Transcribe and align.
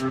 Ei, 0.00 0.08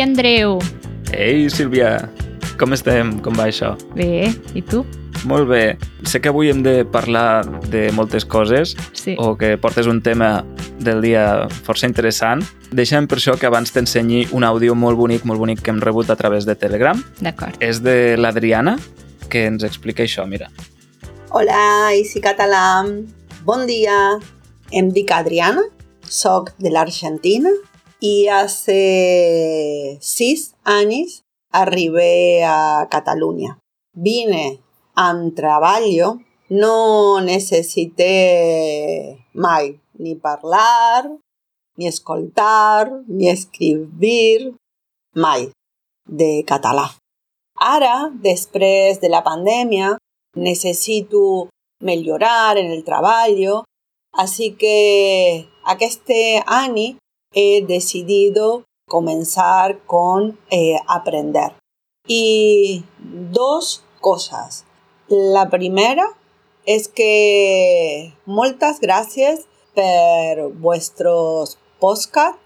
Andreu! 0.00 0.60
Ei, 1.10 1.50
Sílvia! 1.50 2.08
Com 2.58 2.70
estem? 2.78 3.18
Com 3.18 3.34
va 3.34 3.48
això? 3.50 3.72
Bé, 3.96 4.30
i 4.54 4.62
tu? 4.62 4.84
Molt 5.26 5.48
bé. 5.50 5.74
Sé 6.06 6.20
que 6.22 6.30
avui 6.30 6.52
hem 6.52 6.62
de 6.62 6.84
parlar 6.86 7.42
de 7.72 7.90
moltes 7.90 8.22
coses 8.22 8.76
Sí. 8.92 9.16
o 9.18 9.34
que 9.36 9.58
portes 9.58 9.90
un 9.90 10.00
tema 10.00 10.44
del 10.78 11.02
dia 11.02 11.48
força 11.66 11.90
interessant. 11.90 12.46
Deixa'm 12.68 13.06
per 13.08 13.16
això 13.16 13.32
que 13.40 13.48
abans 13.48 13.70
t'ensenyi 13.72 14.26
un 14.36 14.44
àudio 14.44 14.74
molt 14.76 14.98
bonic, 14.98 15.22
molt 15.24 15.40
bonic 15.40 15.62
que 15.64 15.72
hem 15.72 15.78
rebut 15.80 16.10
a 16.12 16.16
través 16.20 16.44
de 16.44 16.52
Telegram. 16.54 16.98
D'acord. 17.24 17.56
És 17.64 17.80
de 17.80 18.16
l'Adriana, 18.20 18.76
que 19.32 19.46
ens 19.48 19.64
explica 19.64 20.04
això, 20.04 20.26
mira. 20.28 20.50
Hola, 21.32 21.94
Isi 21.96 22.20
Català. 22.20 22.84
Bon 23.44 23.64
dia. 23.66 24.18
Em 24.68 24.90
dic 24.92 25.14
Adriana, 25.16 25.62
soc 26.04 26.52
de 26.60 26.68
l'Argentina 26.68 27.48
i 28.04 28.28
hace 28.28 29.96
sis 30.04 30.50
anys 30.68 31.22
arribé 31.56 32.44
a 32.44 32.84
Catalunya. 32.92 33.56
Vine 33.96 34.58
amb 34.92 35.32
treballo, 35.34 36.18
no 36.52 37.20
necessité 37.24 38.12
mai 39.32 39.72
ni 39.98 40.18
parlar, 40.20 41.08
ni 41.78 41.86
escoltar, 41.86 42.90
ni 43.06 43.30
escriure, 43.30 44.52
mai, 45.14 45.48
de 46.04 46.42
català. 46.46 46.88
Ara, 47.54 48.10
després 48.22 49.00
de 49.00 49.08
la 49.08 49.22
pandèmia, 49.22 49.96
necessito 50.34 51.48
millorar 51.80 52.58
en 52.58 52.72
el 52.72 52.82
treball, 52.84 53.62
así 54.12 54.52
que 54.58 55.48
este 55.80 56.42
any 56.46 56.98
he 57.32 57.62
decidido 57.62 58.64
comenzar 58.88 59.78
con 59.86 60.38
eh, 60.50 60.78
aprender. 60.88 61.52
Y 62.06 62.84
dos 63.30 63.84
cosas. 64.00 64.64
La 65.08 65.50
primera 65.50 66.04
es 66.64 66.88
que 66.88 68.14
moltes 68.26 68.80
gràcies 68.80 69.46
per 69.74 70.48
vuestros 70.52 71.58
podcasts 71.80 72.38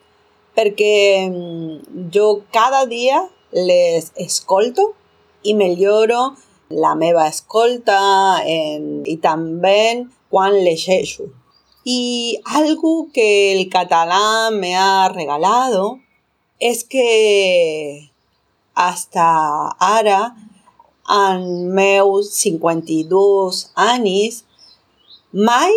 perquè 0.56 1.28
mm, 1.28 2.08
jo 2.14 2.42
cada 2.52 2.84
dia 2.86 3.25
les 3.52 4.12
escolto 4.16 4.92
i 5.42 5.55
milloro 5.55 6.33
la 6.72 6.94
meva 6.97 7.27
escolta 7.28 8.41
en, 8.48 9.03
i 9.05 9.19
també 9.20 10.06
quan 10.33 10.56
llegeixo. 10.64 11.28
Y 11.84 12.38
algo 12.44 13.08
que 13.12 13.53
el 13.53 13.69
catalán 13.69 14.60
me 14.60 14.77
ha 14.77 15.08
regalado 15.08 15.98
es 16.60 16.84
que 16.84 18.12
hasta 18.75 19.69
ara, 19.78 20.34
en 21.08 21.75
meus 21.75 22.33
52 22.34 23.72
anys, 23.75 24.44
mai 25.33 25.72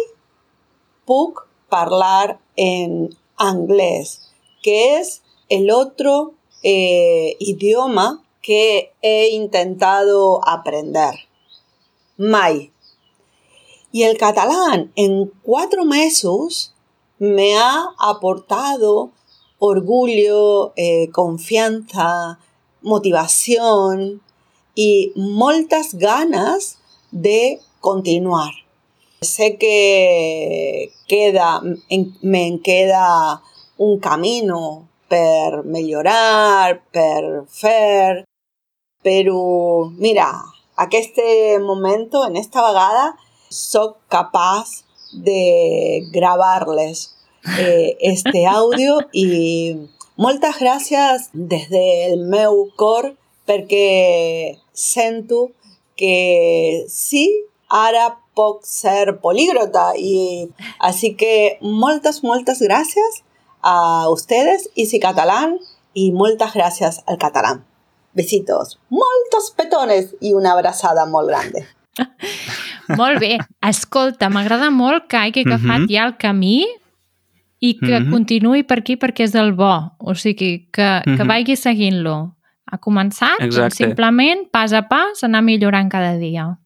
puc 1.09 1.47
parlar 1.67 2.39
en 2.55 3.09
anglès, 3.38 4.31
que 4.61 4.97
es 4.97 5.22
el 5.50 5.72
otro 5.72 6.33
eh, 6.64 7.36
idioma 7.39 8.23
que 8.41 8.94
he 9.02 9.30
intentado 9.30 10.39
aprender. 10.47 11.16
Mai. 12.17 12.72
Y 13.91 14.03
el 14.03 14.18
catalán 14.18 14.91
en 14.95 15.31
cuatro 15.44 15.85
meses 15.85 16.74
me 17.18 17.57
ha 17.57 17.85
aportado 17.97 19.12
orgullo, 19.59 20.74
eh, 20.75 21.09
confianza, 21.12 22.40
motivación 22.81 24.22
y 24.75 25.12
moltes 25.16 25.95
ganas 25.95 26.78
de 27.12 27.62
continuar. 27.79 28.64
Sé 29.21 29.57
que 29.57 30.91
queda, 31.07 31.61
en, 31.89 32.13
me 32.21 32.59
queda 32.63 33.41
un 33.77 33.99
camino 33.99 34.87
per 35.07 35.63
millorar, 35.63 36.81
per 36.91 37.45
fer, 37.47 38.25
però 39.05 39.89
mira, 39.97 40.29
aquest 40.75 41.19
moment, 41.61 42.09
en 42.27 42.35
esta 42.35 42.65
vegada, 42.67 43.13
soc 43.49 43.97
capaç 44.09 44.83
de 45.13 46.01
gravar-les 46.11 47.15
eh, 47.57 47.95
este 48.11 48.45
audio 48.45 48.99
i 49.13 49.75
moltes 50.17 50.59
gràcies 50.59 51.29
des 51.33 51.69
del 51.69 52.25
meu 52.31 52.65
cor 52.75 53.13
perquè 53.45 54.57
sento 54.73 55.51
que 55.95 56.85
sí, 56.89 57.25
ara 57.69 58.17
puc 58.35 58.66
ser 58.68 59.18
políglota 59.23 59.94
i 59.97 60.47
així 60.79 61.16
que 61.16 61.57
moltes, 61.62 62.22
moltes 62.23 62.62
gràcies 62.62 63.22
a 63.62 64.09
ustedes, 64.12 64.69
Easy 64.75 65.00
Catalán, 65.00 65.57
y 65.94 66.12
moltes 66.12 66.51
gràcies 66.53 67.01
al 67.07 67.18
catalán. 67.18 67.63
Besitos, 68.13 68.78
moltos 68.90 69.51
petones 69.56 70.13
i 70.22 70.34
una 70.34 70.51
abraçada 70.53 71.06
molt 71.06 71.28
grande. 71.31 71.66
Molt 73.00 73.19
bé. 73.19 73.38
Escolta, 73.66 74.28
m'agrada 74.29 74.69
molt 74.69 75.07
que 75.09 75.18
hagi 75.18 75.41
agafat 75.45 75.79
Mhm. 75.85 75.90
ja 75.90 76.06
el 76.06 76.18
camí 76.18 76.66
i 77.59 77.78
que 77.79 78.00
Mhm. 78.00 78.12
continuï 78.12 78.63
per 78.68 78.79
aquí 78.79 78.95
perquè 78.95 79.24
és 79.24 79.34
el 79.35 79.53
bo. 79.53 79.95
O 80.00 80.13
sigui, 80.13 80.69
que, 80.72 81.01
que 81.03 81.09
Mhm. 81.24 81.28
vagi 81.28 81.56
seguint-lo. 81.56 82.35
Ha 82.72 82.78
començat, 82.78 83.40
doncs 83.40 83.56
Exacte. 83.56 83.75
simplement, 83.75 84.50
pas 84.51 84.74
a 84.74 84.84
pas, 84.88 85.24
anar 85.24 85.41
millorant 85.41 85.90
cada 85.90 86.18
dia. 86.18 86.59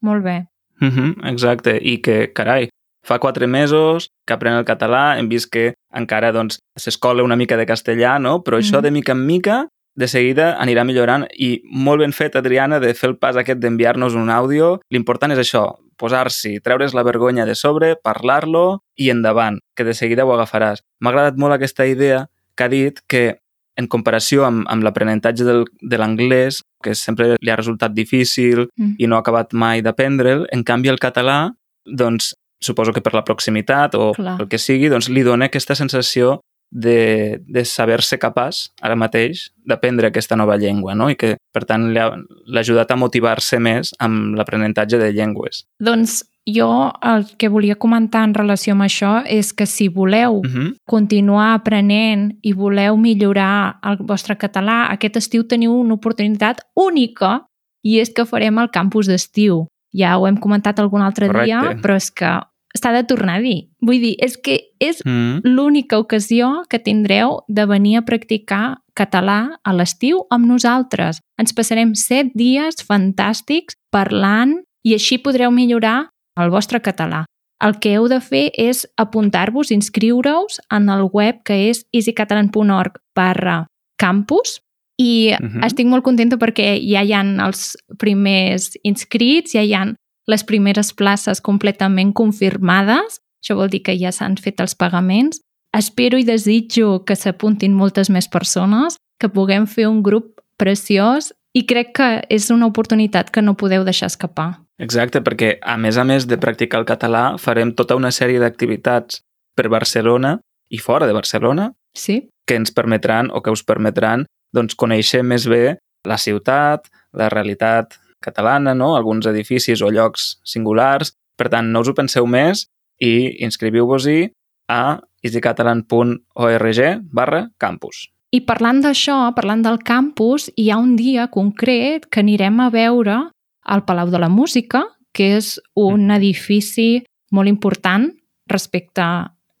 Molt 0.00 0.24
bé. 0.24 0.46
Uh 0.80 0.86
-huh, 0.88 1.30
exacte, 1.30 1.78
i 1.80 2.00
que, 2.00 2.32
carai, 2.32 2.68
fa 3.04 3.18
quatre 3.18 3.46
mesos 3.46 4.10
que 4.26 4.34
apren 4.34 4.54
el 4.54 4.64
català, 4.64 5.18
hem 5.18 5.28
vist 5.28 5.50
que 5.50 5.74
encara 5.92 6.32
doncs 6.32 6.58
s'escola 6.78 7.22
una 7.22 7.36
mica 7.36 7.56
de 7.56 7.66
castellà, 7.66 8.18
no? 8.20 8.42
però 8.42 8.58
això 8.58 8.76
Mhm. 8.78 8.82
de 8.82 8.90
mica 8.90 9.12
en 9.12 9.26
mica 9.26 9.68
de 9.96 10.06
seguida 10.08 10.56
anirà 10.58 10.84
millorant 10.84 11.26
i 11.36 11.62
molt 11.64 12.00
ben 12.00 12.12
fet, 12.12 12.36
Adriana, 12.36 12.78
de 12.80 12.94
fer 12.94 13.10
el 13.10 13.16
pas 13.18 13.36
aquest 13.36 13.58
d'enviar-nos 13.58 14.14
un 14.14 14.30
àudio. 14.30 14.80
L'important 14.90 15.32
és 15.32 15.38
això, 15.38 15.76
posar-s'hi, 15.98 16.60
treure's 16.60 16.94
la 16.94 17.02
vergonya 17.02 17.44
de 17.44 17.54
sobre, 17.54 17.96
parlar-lo 17.96 18.82
i 18.96 19.10
endavant, 19.10 19.58
que 19.76 19.84
de 19.84 19.94
seguida 19.94 20.24
ho 20.24 20.32
agafaràs. 20.32 20.80
M'ha 21.00 21.10
agradat 21.10 21.36
molt 21.36 21.54
aquesta 21.54 21.86
idea 21.86 22.28
que 22.54 22.64
ha 22.64 22.68
dit 22.68 23.00
que 23.08 23.38
en 23.78 23.86
comparació 23.88 24.44
amb, 24.44 24.66
amb 24.68 24.82
l'aprenentatge 24.82 25.44
de 25.46 25.96
l'anglès, 25.98 26.60
que 26.82 26.94
sempre 26.94 27.36
li 27.40 27.50
ha 27.50 27.56
resultat 27.56 27.92
difícil 27.92 28.68
Mm. 28.76 28.94
i 28.98 29.06
no 29.06 29.16
ha 29.16 29.20
acabat 29.20 29.52
mai 29.52 29.82
d'aprendre'l, 29.82 30.46
en 30.52 30.64
canvi 30.64 30.88
el 30.88 30.98
català, 30.98 31.52
doncs, 31.86 32.34
suposo 32.60 32.92
que 32.92 33.00
per 33.00 33.14
la 33.14 33.24
proximitat 33.24 33.94
o 33.94 34.12
Clar. 34.12 34.36
el 34.40 34.48
que 34.48 34.58
sigui, 34.58 34.88
doncs 34.88 35.08
li 35.08 35.22
dona 35.22 35.46
aquesta 35.46 35.74
sensació 35.74 36.40
de, 36.70 37.40
de 37.48 37.64
saber-se 37.64 38.18
capaç 38.18 38.68
ara 38.80 38.94
mateix 38.94 39.50
d'aprendre 39.66 40.06
aquesta 40.06 40.36
nova 40.36 40.56
llengua, 40.56 40.94
no? 40.94 41.08
I 41.10 41.16
que, 41.16 41.36
per 41.52 41.64
tant, 41.64 41.88
l'ha 41.92 42.60
ajudat 42.60 42.90
a 42.90 42.96
motivar-se 42.96 43.58
més 43.58 43.90
amb 43.98 44.36
l'aprenentatge 44.38 44.98
de 44.98 45.10
llengües. 45.12 45.64
Doncs 45.80 46.22
jo 46.46 46.92
el 47.02 47.26
que 47.38 47.48
volia 47.48 47.76
comentar 47.76 48.24
en 48.24 48.34
relació 48.34 48.72
amb 48.72 48.82
això 48.82 49.22
és 49.26 49.52
que 49.52 49.66
si 49.66 49.88
voleu 49.88 50.40
Uh 50.40 50.42
-huh. 50.42 50.74
continuar 50.86 51.54
aprenent 51.54 52.38
i 52.42 52.52
voleu 52.52 52.96
millorar 52.96 53.78
el 53.82 53.96
vostre 53.98 54.36
català, 54.36 54.90
aquest 54.90 55.16
estiu 55.16 55.44
teniu 55.44 55.72
una 55.72 55.94
oportunitat 55.94 56.60
única 56.74 57.46
i 57.82 57.98
és 58.00 58.10
que 58.10 58.24
farem 58.26 58.58
el 58.58 58.70
campus 58.70 59.06
d'estiu. 59.06 59.66
Ja 59.92 60.18
ho 60.18 60.26
hem 60.26 60.36
comentat 60.36 60.78
algun 60.78 61.02
altre 61.02 61.28
dia, 61.28 61.60
Correcte. 61.60 61.82
però 61.82 61.96
és 61.96 62.10
que 62.10 62.40
s'ha 62.78 62.92
de 62.92 63.02
tornar 63.04 63.38
a 63.38 63.40
dir. 63.40 63.68
Vull 63.82 64.00
dir, 64.00 64.16
és 64.18 64.36
que 64.36 64.60
és 64.78 65.00
Mm 65.04 65.40
l'única 65.44 65.98
ocasió 65.98 66.62
que 66.68 66.78
tindreu 66.78 67.40
de 67.48 67.66
venir 67.66 67.96
a 67.96 68.02
practicar 68.02 68.78
català 68.94 69.58
a 69.64 69.72
l'estiu 69.72 70.26
amb 70.30 70.46
nosaltres. 70.46 71.20
Ens 71.38 71.52
passarem 71.52 71.94
set 71.94 72.26
dies 72.34 72.74
fantàstics 72.86 73.74
parlant 73.90 74.62
i 74.84 74.94
així 74.94 75.18
podreu 75.18 75.50
millorar 75.50 76.10
el 76.42 76.50
vostre 76.50 76.80
català. 76.80 77.24
El 77.62 77.78
que 77.78 77.92
heu 77.94 78.08
de 78.08 78.20
fer 78.20 78.50
és 78.56 78.86
apuntar-vos, 78.96 79.70
inscriure-us 79.70 80.60
en 80.72 80.88
el 80.88 81.02
web 81.12 81.42
que 81.44 81.68
és 81.70 81.84
easycatalan.org 81.92 82.96
barra 83.14 83.66
campus 83.98 84.60
i 84.98 85.32
uh 85.32 85.36
Mhm. 85.44 85.60
-huh. 85.60 85.66
estic 85.66 85.86
molt 85.86 86.04
contenta 86.04 86.36
perquè 86.36 86.80
ja 86.80 87.02
hi 87.02 87.12
han 87.12 87.40
els 87.40 87.76
primers 87.98 88.78
inscrits, 88.82 89.52
ja 89.52 89.62
hi 89.62 89.74
han 89.74 89.96
les 90.26 90.44
primeres 90.44 90.92
places 90.92 91.40
completament 91.40 92.12
confirmades, 92.14 93.20
això 93.42 93.56
vol 93.56 93.68
dir 93.68 93.82
que 93.82 93.98
ja 93.98 94.12
s'han 94.12 94.36
fet 94.36 94.60
els 94.60 94.74
pagaments 94.74 95.40
espero 95.76 96.18
i 96.18 96.24
desitjo 96.24 97.04
que 97.04 97.16
s'apuntin 97.16 97.72
moltes 97.74 98.10
més 98.10 98.28
persones, 98.28 98.96
que 99.20 99.28
puguem 99.28 99.66
fer 99.66 99.86
un 99.88 100.02
grup 100.02 100.40
preciós 100.56 101.32
i 101.54 101.64
crec 101.66 101.92
que 101.94 102.08
és 102.28 102.50
una 102.50 102.66
oportunitat 102.66 103.30
que 103.30 103.42
no 103.42 103.56
podeu 103.56 103.84
deixar 103.84 104.06
escapar. 104.06 104.60
Exacte, 104.80 105.20
perquè 105.20 105.58
a 105.60 105.76
més 105.76 105.98
a 106.00 106.04
més 106.08 106.26
de 106.26 106.38
practicar 106.40 106.80
el 106.80 106.88
català, 106.88 107.36
farem 107.38 107.74
tota 107.76 107.98
una 107.98 108.10
sèrie 108.14 108.40
d'activitats 108.40 109.20
per 109.56 109.68
Barcelona 109.68 110.38
i 110.72 110.78
fora 110.80 111.06
de 111.06 111.16
Barcelona 111.16 111.72
Sí? 111.94 112.30
que 112.46 112.56
ens 112.56 112.72
permetran 112.72 113.30
o 113.34 113.42
que 113.42 113.52
us 113.52 113.62
permetran 113.66 114.24
doncs, 114.54 114.74
conèixer 114.74 115.22
més 115.22 115.46
bé 115.46 115.76
la 116.06 116.16
ciutat, 116.18 116.88
la 117.12 117.28
realitat 117.28 117.98
catalana, 118.24 118.74
no? 118.74 118.94
alguns 118.96 119.26
edificis 119.26 119.82
o 119.82 119.90
llocs 119.90 120.38
singulars. 120.44 121.12
Per 121.36 121.48
tant, 121.52 121.70
no 121.72 121.82
us 121.84 121.90
ho 121.90 121.94
penseu 121.94 122.26
més 122.26 122.66
i 123.00 123.42
inscriviu-vos-hi 123.44 124.30
a 124.70 125.00
easycatalan.org 125.24 126.80
barra 127.12 127.42
campus. 127.58 128.08
I 128.30 128.42
parlant 128.46 128.80
d'això, 128.84 129.32
parlant 129.34 129.62
del 129.66 129.80
campus, 129.82 130.50
hi 130.56 130.70
ha 130.70 130.78
un 130.78 130.94
dia 130.96 131.26
concret 131.32 132.06
que 132.06 132.22
anirem 132.22 132.60
a 132.62 132.70
veure 132.70 133.16
al 133.62 133.84
Palau 133.84 134.10
de 134.10 134.18
la 134.18 134.28
Música, 134.28 134.84
que 135.12 135.36
és 135.36 135.60
un 135.74 136.10
edifici 136.10 137.04
molt 137.30 137.48
important 137.48 138.10
respecte 138.48 139.02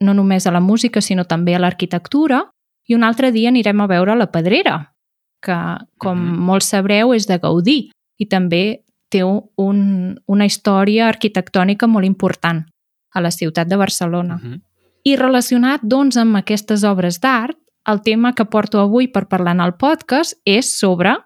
no 0.00 0.14
només 0.14 0.46
a 0.46 0.52
la 0.52 0.60
música, 0.60 1.00
sinó 1.00 1.24
també 1.24 1.54
a 1.54 1.60
l'arquitectura, 1.60 2.44
i 2.88 2.94
un 2.94 3.04
altre 3.04 3.30
dia 3.32 3.50
anirem 3.50 3.80
a 3.80 3.86
veure 3.86 4.16
la 4.16 4.30
Pedrera, 4.32 4.94
que, 5.42 5.56
com 5.98 6.18
Mhm. 6.18 6.38
molts 6.38 6.66
sabreu, 6.66 7.14
és 7.14 7.26
de 7.26 7.38
Gaudí 7.38 7.90
i 8.18 8.26
també 8.26 8.84
té 9.10 9.24
un, 9.24 10.20
una 10.26 10.46
història 10.46 11.08
arquitectònica 11.08 11.86
molt 11.86 12.06
important 12.06 12.64
a 13.12 13.20
la 13.20 13.30
ciutat 13.30 13.68
de 13.68 13.76
Barcelona. 13.76 14.36
Uh 14.36 14.40
-huh. 14.40 14.60
I 15.02 15.16
relacionat, 15.16 15.80
doncs, 15.82 16.16
amb 16.16 16.36
aquestes 16.36 16.84
obres 16.84 17.20
d'art, 17.20 17.56
el 17.86 18.02
tema 18.02 18.34
que 18.34 18.44
porto 18.44 18.78
avui 18.80 19.08
per 19.08 19.26
parlar 19.26 19.54
en 19.54 19.60
el 19.60 19.74
podcast 19.74 20.34
és 20.44 20.78
sobre 20.78 21.16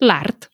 l'art. 0.00 0.48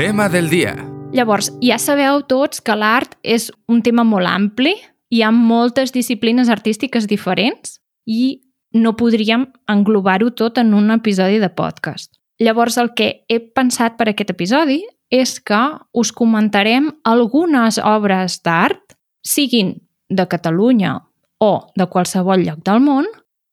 Tema 0.00 0.30
del 0.30 0.48
dia. 0.48 0.72
Llavors, 1.12 1.50
ja 1.60 1.76
sabeu 1.76 2.22
tots 2.24 2.62
que 2.64 2.72
l'art 2.72 3.18
és 3.20 3.50
un 3.68 3.82
tema 3.84 4.00
molt 4.00 4.30
ampli, 4.30 4.70
hi 5.12 5.18
ha 5.20 5.28
moltes 5.28 5.92
disciplines 5.92 6.48
artístiques 6.48 7.04
diferents 7.04 7.74
i 8.08 8.40
no 8.72 8.94
podríem 8.96 9.44
englobar-ho 9.68 10.30
tot 10.32 10.56
en 10.56 10.72
un 10.72 10.88
episodi 10.94 11.36
de 11.42 11.50
podcast. 11.52 12.14
Llavors, 12.40 12.78
el 12.80 12.94
que 12.96 13.10
he 13.28 13.42
pensat 13.52 14.00
per 14.00 14.08
aquest 14.08 14.32
episodi 14.32 14.78
és 15.12 15.36
que 15.36 15.60
us 15.92 16.14
comentarem 16.16 16.88
algunes 17.04 17.76
obres 17.76 18.40
d'art, 18.40 18.96
siguin 19.20 19.74
de 20.08 20.24
Catalunya 20.32 20.96
o 21.44 21.52
de 21.76 21.90
qualsevol 21.92 22.48
lloc 22.48 22.64
del 22.64 22.80
món, 22.88 23.04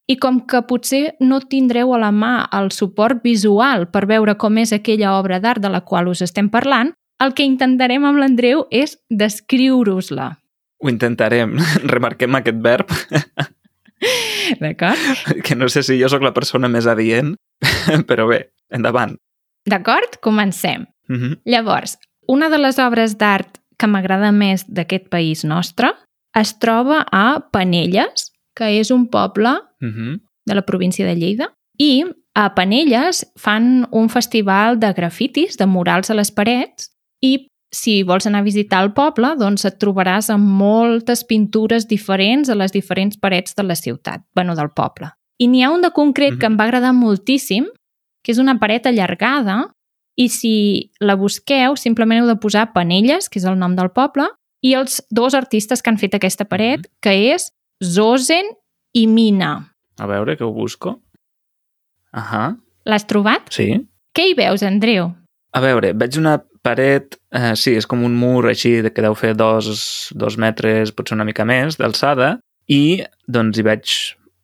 i 0.08 0.16
com 0.18 0.40
que 0.48 0.64
potser 0.68 1.18
no 1.20 1.42
tindreu 1.44 1.94
a 1.94 2.00
la 2.00 2.14
mà 2.16 2.48
el 2.56 2.72
suport 2.72 3.20
visual 3.24 3.90
per 3.92 4.06
veure 4.08 4.38
com 4.40 4.58
és 4.58 4.72
aquella 4.74 5.18
obra 5.20 5.42
d'art 5.44 5.62
de 5.62 5.70
la 5.70 5.84
qual 5.84 6.08
us 6.08 6.24
estem 6.24 6.50
parlant, 6.50 6.94
el 7.20 7.34
que 7.34 7.46
intentarem 7.48 8.06
amb 8.06 8.22
l'Andreu 8.22 8.66
és 8.72 8.98
descriure-us-la. 9.10 10.36
Ho 10.78 10.90
intentarem. 10.90 11.58
Remarquem 11.94 12.36
aquest 12.40 12.60
verb, 12.64 12.94
D'acord? 14.62 15.42
que 15.44 15.56
no 15.56 15.68
sé 15.70 15.84
si 15.84 15.98
jo 16.00 16.10
sóc 16.10 16.24
la 16.24 16.34
persona 16.34 16.70
més 16.70 16.88
adient, 16.88 17.36
però 18.10 18.28
bé, 18.30 18.44
endavant. 18.70 19.18
D'acord? 19.68 20.20
Comencem. 20.22 20.86
Uh 21.10 21.16
-huh. 21.16 21.40
Llavors, 21.46 21.98
una 22.28 22.50
de 22.50 22.58
les 22.58 22.80
obres 22.80 23.18
d'art 23.18 23.58
que 23.78 23.88
m'agrada 23.88 24.32
més 24.32 24.66
d'aquest 24.68 25.10
país 25.10 25.44
nostre 25.44 25.94
es 26.36 26.60
troba 26.60 27.06
a 27.12 27.50
Penelles, 27.52 28.32
que 28.56 28.80
és 28.80 28.92
un 28.92 29.08
poble 29.10 29.62
Uh 29.82 29.88
-huh. 29.88 30.20
de 30.46 30.56
la 30.56 30.66
província 30.66 31.06
de 31.06 31.16
Lleida, 31.16 31.54
i 31.78 32.06
a 32.34 32.54
Penelles 32.56 33.26
fan 33.36 33.88
un 33.92 34.10
festival 34.10 34.80
de 34.80 34.94
grafitis, 34.94 35.58
de 35.58 35.66
murals 35.66 36.10
a 36.10 36.14
les 36.14 36.32
parets, 36.32 36.92
i 37.22 37.48
si 37.74 38.04
vols 38.04 38.26
anar 38.28 38.40
a 38.40 38.48
visitar 38.48 38.84
el 38.84 38.94
poble, 38.94 39.36
doncs 39.38 39.66
et 39.66 39.78
trobaràs 39.82 40.30
amb 40.34 40.46
moltes 40.60 41.24
pintures 41.28 41.88
diferents 41.88 42.50
a 42.50 42.56
les 42.56 42.72
diferents 42.72 43.18
parets 43.18 43.56
de 43.56 43.64
la 43.64 43.76
ciutat, 43.76 44.24
bueno, 44.36 44.56
del 44.56 44.70
poble. 44.70 45.12
I 45.38 45.48
n'hi 45.48 45.64
ha 45.64 45.72
un 45.72 45.82
de 45.82 45.92
concret 45.92 46.40
que 46.40 46.48
em 46.48 46.58
va 46.58 46.66
agradar 46.66 46.94
moltíssim, 46.94 47.68
que 48.24 48.32
és 48.32 48.40
una 48.42 48.58
paret 48.60 48.88
allargada, 48.88 49.68
i 50.18 50.30
si 50.34 50.92
la 51.00 51.16
busqueu, 51.16 51.76
simplement 51.78 52.24
heu 52.24 52.30
de 52.30 52.40
posar 52.42 52.72
Penelles, 52.74 53.30
que 53.30 53.38
és 53.40 53.46
el 53.46 53.60
nom 53.60 53.76
del 53.78 53.92
poble, 53.94 54.26
i 54.66 54.74
els 54.74 55.02
dos 55.14 55.36
artistes 55.38 55.84
que 55.84 55.92
han 55.92 56.00
fet 56.02 56.16
aquesta 56.18 56.48
paret, 56.50 56.88
que 57.02 57.14
és 57.36 57.52
Zosen 57.84 58.50
i 58.94 59.08
Mina. 59.08 59.52
A 60.00 60.08
veure, 60.08 60.38
que 60.38 60.44
ho 60.46 60.52
busco. 60.54 61.00
Ahà, 62.14 62.56
L'has 62.86 63.06
trobat? 63.08 63.50
sí. 63.52 63.74
Què 64.18 64.32
hi 64.32 64.34
veus, 64.34 64.64
Andreu? 64.66 65.12
A 65.54 65.60
veure, 65.62 65.92
veig 65.94 66.16
una 66.18 66.40
paret, 66.66 67.20
eh, 67.32 67.52
sí, 67.56 67.76
és 67.78 67.86
com 67.86 68.02
un 68.04 68.16
mur 68.18 68.48
així 68.50 68.82
de 68.82 68.90
que 68.90 69.04
deu 69.06 69.14
fer 69.14 69.36
dos, 69.38 70.10
dos 70.18 70.38
metres, 70.42 70.90
potser 70.92 71.14
una 71.14 71.26
mica 71.28 71.46
més, 71.46 71.78
d'alçada, 71.78 72.40
i 72.68 73.04
doncs 73.30 73.60
hi 73.60 73.66
veig 73.68 73.94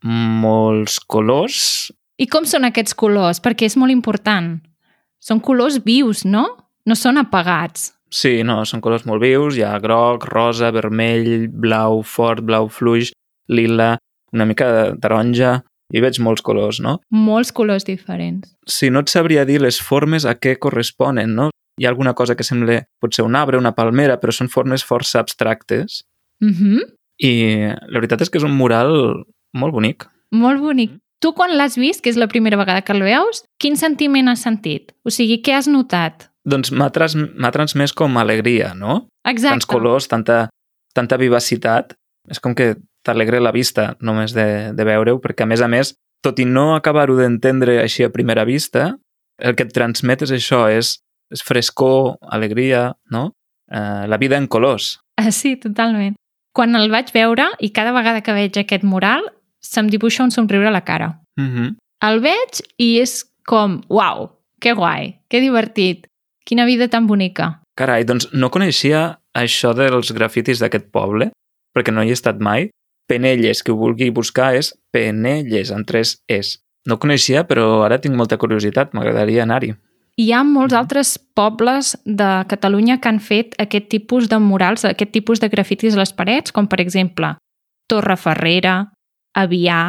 molts 0.05 0.99
colors. 0.99 1.89
I 2.21 2.27
com 2.29 2.45
són 2.45 2.67
aquests 2.69 2.93
colors? 2.93 3.41
Perquè 3.41 3.65
és 3.65 3.75
molt 3.79 3.91
important. 3.91 4.59
Són 5.19 5.41
colors 5.41 5.79
vius, 5.83 6.21
no? 6.25 6.45
No 6.85 6.95
són 6.99 7.17
apagats. 7.17 7.89
Sí, 8.13 8.43
no, 8.45 8.59
són 8.69 8.81
colors 8.83 9.07
molt 9.09 9.23
vius, 9.23 9.57
hi 9.57 9.63
ha 9.65 9.79
groc, 9.81 10.27
rosa, 10.29 10.69
vermell, 10.75 11.47
blau 11.49 12.03
fort, 12.05 12.43
blau 12.45 12.69
fluix, 12.69 13.09
lila, 13.49 13.95
una 14.33 14.47
mica 14.49 14.69
de 14.71 14.85
taronja, 15.01 15.61
hi 15.93 16.01
veig 16.01 16.17
molts 16.25 16.41
colors, 16.45 16.79
no? 16.81 16.97
Molts 17.13 17.51
colors 17.53 17.85
diferents. 17.85 18.55
Si 18.65 18.89
no 18.89 19.03
et 19.03 19.11
sabria 19.13 19.45
dir 19.45 19.59
les 19.61 19.79
formes 19.81 20.25
a 20.25 20.35
què 20.39 20.55
corresponen, 20.61 21.35
no? 21.37 21.51
Hi 21.79 21.85
ha 21.85 21.91
alguna 21.93 22.13
cosa 22.17 22.35
que 22.37 22.45
sembla 22.45 22.81
potser 23.01 23.25
un 23.25 23.37
arbre, 23.37 23.57
una 23.61 23.75
palmera, 23.77 24.19
però 24.21 24.33
són 24.33 24.49
formes 24.49 24.85
força 24.85 25.21
abstractes. 25.21 26.03
Uh 26.41 26.49
-huh. 26.49 26.81
I 27.19 27.31
la 27.89 27.99
veritat 27.99 28.21
és 28.21 28.29
que 28.29 28.37
és 28.37 28.43
un 28.43 28.55
mural 28.57 29.23
molt 29.53 29.73
bonic. 29.73 30.09
Molt 30.31 30.61
bonic. 30.61 30.97
Tu 31.19 31.31
quan 31.33 31.55
l'has 31.55 31.77
vist, 31.77 32.01
que 32.03 32.09
és 32.09 32.17
la 32.17 32.27
primera 32.27 32.57
vegada 32.57 32.81
que 32.81 32.91
el 32.91 33.03
veus, 33.03 33.45
quin 33.57 33.77
sentiment 33.77 34.27
has 34.27 34.41
sentit? 34.41 34.91
O 35.05 35.09
sigui, 35.09 35.41
què 35.41 35.53
has 35.53 35.67
notat? 35.67 36.29
Doncs 36.43 36.71
m'ha 36.71 36.89
trans, 36.89 37.15
transmès 37.53 37.93
com 37.93 38.17
alegria, 38.17 38.73
no? 38.73 39.07
Exacte. 39.23 39.53
Tants 39.53 39.65
colors, 39.65 40.07
tanta, 40.07 40.49
tanta 40.93 41.17
vivacitat. 41.17 41.95
És 42.29 42.39
com 42.39 42.55
que 42.55 42.75
t'alegra 43.03 43.41
la 43.43 43.51
vista 43.51 43.93
només 44.01 44.33
de, 44.33 44.71
de 44.73 44.87
veure-ho, 44.87 45.19
perquè 45.23 45.45
a 45.45 45.49
més 45.49 45.61
a 45.61 45.69
més, 45.71 45.93
tot 46.23 46.39
i 46.39 46.47
no 46.47 46.73
acabar-ho 46.75 47.17
d'entendre 47.19 47.81
així 47.83 48.05
a 48.05 48.11
primera 48.13 48.45
vista, 48.47 48.93
el 49.37 49.55
que 49.59 49.67
et 49.67 49.73
transmet 49.75 50.23
és 50.23 50.31
això, 50.31 50.65
és, 50.71 50.97
és 51.33 51.43
frescor, 51.43 52.15
alegria, 52.31 52.91
no? 53.11 53.31
Eh, 53.71 54.05
la 54.07 54.19
vida 54.21 54.37
en 54.39 54.47
colors. 54.47 54.99
Ah, 55.19 55.31
sí, 55.31 55.55
totalment. 55.59 56.15
Quan 56.53 56.77
el 56.77 56.91
vaig 56.93 57.11
veure, 57.13 57.49
i 57.59 57.71
cada 57.73 57.93
vegada 57.95 58.21
que 58.21 58.35
veig 58.35 58.59
aquest 58.61 58.85
mural, 58.85 59.25
se'm 59.63 59.89
dibuixa 59.89 60.23
un 60.23 60.31
somriure 60.31 60.69
a 60.69 60.75
la 60.75 60.85
cara. 60.85 61.19
Mm 61.39 61.49
-hmm. 61.49 61.75
El 62.03 62.19
veig 62.21 62.61
i 62.77 62.99
és 62.99 63.23
com, 63.45 63.81
uau, 63.89 64.29
que 64.59 64.73
guai, 64.73 65.19
que 65.29 65.41
divertit, 65.41 66.07
quina 66.45 66.65
vida 66.65 66.87
tan 66.87 67.07
bonica. 67.07 67.61
Carai, 67.75 68.03
doncs 68.03 68.29
no 68.33 68.51
coneixia 68.51 69.19
això 69.33 69.73
dels 69.73 70.11
grafitis 70.11 70.59
d'aquest 70.59 70.91
poble, 70.91 71.31
perquè 71.73 71.91
no 71.91 72.03
hi 72.03 72.09
he 72.09 72.17
estat 72.17 72.39
mai. 72.39 72.69
Penelles, 73.13 73.61
que 73.61 73.71
ho 73.71 73.77
vulgui 73.77 74.09
buscar, 74.09 74.53
és 74.57 74.73
Penelles, 74.93 75.71
amb 75.73 75.85
tres 75.89 76.17
es. 76.27 76.57
No 76.89 76.97
coneixia, 76.99 77.45
però 77.47 77.83
ara 77.85 77.99
tinc 78.01 78.17
molta 78.17 78.39
curiositat, 78.41 78.95
m'agradaria 78.97 79.45
anar-hi. 79.45 79.73
Hi 80.17 80.27
ha 80.33 80.43
molts 80.45 80.75
altres 80.77 81.15
pobles 81.37 81.93
de 82.05 82.29
Catalunya 82.49 82.99
que 83.01 83.09
han 83.09 83.21
fet 83.23 83.55
aquest 83.61 83.87
tipus 83.89 84.27
de 84.29 84.37
murals, 84.41 84.83
aquest 84.85 85.13
tipus 85.13 85.41
de 85.41 85.49
grafitis 85.49 85.95
a 85.95 86.03
les 86.03 86.13
parets, 86.13 86.53
com 86.53 86.67
per 86.69 86.81
exemple 86.83 87.35
Torreferrera, 87.89 88.75
Avià, 89.37 89.79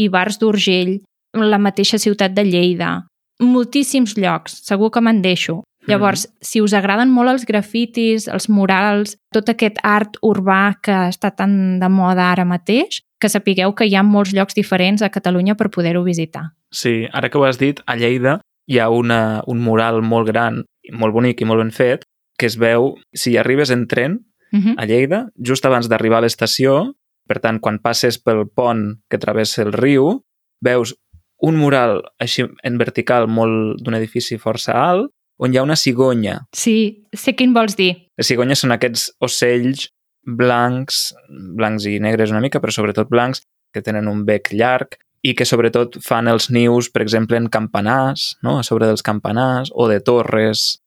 Ibars 0.00 0.40
d'Urgell, 0.40 0.96
la 1.36 1.60
mateixa 1.60 2.00
ciutat 2.00 2.32
de 2.32 2.46
Lleida, 2.48 2.94
moltíssims 3.40 4.16
llocs, 4.16 4.60
segur 4.64 4.90
que 4.94 5.02
me'n 5.04 5.20
deixo. 5.22 5.62
Llavors, 5.86 6.28
si 6.40 6.62
us 6.64 6.72
agraden 6.72 7.10
molt 7.12 7.30
els 7.30 7.44
grafitis, 7.44 8.28
els 8.28 8.48
murals, 8.48 9.18
tot 9.34 9.50
aquest 9.52 9.80
art 9.82 10.16
urbà 10.24 10.76
que 10.82 10.94
està 11.10 11.30
tan 11.36 11.78
de 11.80 11.90
moda 11.92 12.30
ara 12.32 12.46
mateix, 12.48 13.02
que 13.20 13.28
sapigueu 13.28 13.74
que 13.76 13.86
hi 13.88 13.94
ha 13.96 14.02
molts 14.02 14.32
llocs 14.36 14.56
diferents 14.56 15.02
a 15.02 15.10
Catalunya 15.12 15.56
per 15.56 15.70
poder-ho 15.70 16.02
visitar. 16.04 16.50
Sí, 16.72 17.04
ara 17.12 17.28
que 17.28 17.38
ho 17.38 17.44
has 17.44 17.60
dit, 17.60 17.80
a 17.86 17.96
Lleida 17.96 18.38
hi 18.66 18.80
ha 18.80 18.88
una, 18.88 19.42
un 19.46 19.60
mural 19.60 20.00
molt 20.02 20.28
gran, 20.28 20.64
molt 20.92 21.14
bonic 21.14 21.40
i 21.40 21.48
molt 21.48 21.60
ben 21.60 21.72
fet, 21.72 22.04
que 22.38 22.48
es 22.48 22.56
veu, 22.58 22.94
si 23.14 23.36
arribes 23.36 23.70
en 23.70 23.86
tren 23.88 24.22
Uh 24.54 24.60
-huh. 24.60 24.74
a 24.78 24.86
Lleida, 24.86 25.30
just 25.34 25.66
abans 25.66 25.88
d'arribar 25.88 26.18
a 26.18 26.20
l'estació, 26.22 26.94
per 27.26 27.40
tant, 27.40 27.58
quan 27.60 27.80
passes 27.80 28.20
pel 28.22 28.46
pont 28.46 29.00
que 29.10 29.18
travessa 29.18 29.62
el 29.62 29.72
riu, 29.72 30.22
veus 30.62 30.94
un 31.42 31.56
mural 31.56 32.02
així 32.20 32.46
en 32.62 32.78
vertical 32.78 33.26
molt 33.26 33.82
d'un 33.82 33.94
edifici 33.94 34.38
força 34.38 34.72
alt, 34.72 35.10
on 35.38 35.52
hi 35.52 35.58
ha 35.58 35.64
una 35.66 35.76
cigonya. 35.76 36.40
Sí, 36.54 37.06
sé 37.12 37.34
quin 37.34 37.54
vols 37.54 37.76
dir. 37.76 37.92
Les 38.18 38.28
cigonyes 38.30 38.62
són 38.62 38.74
aquests 38.74 39.10
ocells 39.24 39.88
blancs, 40.24 41.12
blancs 41.58 41.86
i 41.90 41.98
negres 42.00 42.32
una 42.32 42.42
mica, 42.44 42.60
però 42.62 42.72
sobretot 42.72 43.10
blancs, 43.10 43.42
que 43.74 43.82
tenen 43.82 44.08
un 44.08 44.22
bec 44.24 44.52
llarg 44.54 44.96
i 45.24 45.34
que 45.36 45.46
sobretot 45.48 45.98
fan 46.04 46.28
els 46.28 46.50
nius, 46.52 46.90
per 46.92 47.02
exemple, 47.02 47.36
en 47.40 47.48
campanars, 47.52 48.34
no? 48.44 48.58
a 48.60 48.64
sobre 48.66 48.86
dels 48.86 49.02
campanars, 49.02 49.72
o 49.74 49.88
de 49.88 50.00
torres 50.00 50.80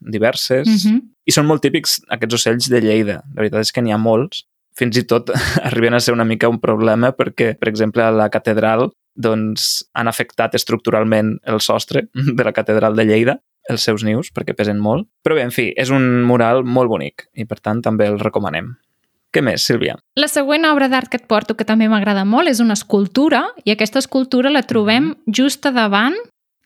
diverses. 0.00 0.68
Mm 0.68 0.76
-hmm. 0.76 1.02
I 1.24 1.32
són 1.32 1.46
molt 1.46 1.62
típics 1.62 2.00
aquests 2.08 2.34
ocells 2.34 2.68
de 2.68 2.80
Lleida. 2.80 3.22
La 3.34 3.40
veritat 3.42 3.60
és 3.60 3.72
que 3.72 3.82
n'hi 3.82 3.92
ha 3.92 3.98
molts. 3.98 4.44
Fins 4.76 4.96
i 4.96 5.04
tot 5.06 5.30
arriben 5.68 5.94
a 5.94 6.00
ser 6.00 6.12
una 6.12 6.24
mica 6.24 6.48
un 6.48 6.60
problema 6.60 7.12
perquè, 7.12 7.56
per 7.58 7.68
exemple, 7.68 8.02
a 8.02 8.10
la 8.10 8.28
catedral 8.28 8.90
doncs, 9.14 9.88
han 9.94 10.08
afectat 10.08 10.54
estructuralment 10.54 11.38
el 11.44 11.60
sostre 11.60 12.08
de 12.36 12.44
la 12.44 12.52
catedral 12.52 12.96
de 12.96 13.04
Lleida, 13.04 13.40
els 13.70 13.84
seus 13.86 14.04
nius, 14.04 14.30
perquè 14.34 14.54
pesen 14.56 14.80
molt. 14.80 15.08
Però 15.24 15.36
bé, 15.36 15.44
en 15.46 15.54
fi, 15.54 15.70
és 15.76 15.90
un 15.94 16.24
mural 16.28 16.64
molt 16.64 16.90
bonic 16.92 17.28
i, 17.34 17.46
per 17.48 17.60
tant, 17.60 17.82
també 17.84 18.08
el 18.10 18.18
recomanem. 18.20 18.74
Què 19.34 19.42
més, 19.42 19.64
Sílvia? 19.66 19.96
La 20.20 20.28
següent 20.30 20.66
obra 20.68 20.86
d'art 20.88 21.10
que 21.10 21.18
et 21.18 21.26
porto, 21.26 21.56
que 21.58 21.66
també 21.66 21.88
m'agrada 21.90 22.22
molt, 22.24 22.48
és 22.48 22.60
una 22.62 22.76
escultura, 22.78 23.48
i 23.64 23.74
aquesta 23.74 23.98
escultura 23.98 24.52
la 24.52 24.62
trobem 24.62 25.14
just 25.26 25.66
a 25.66 25.72
davant 25.74 26.14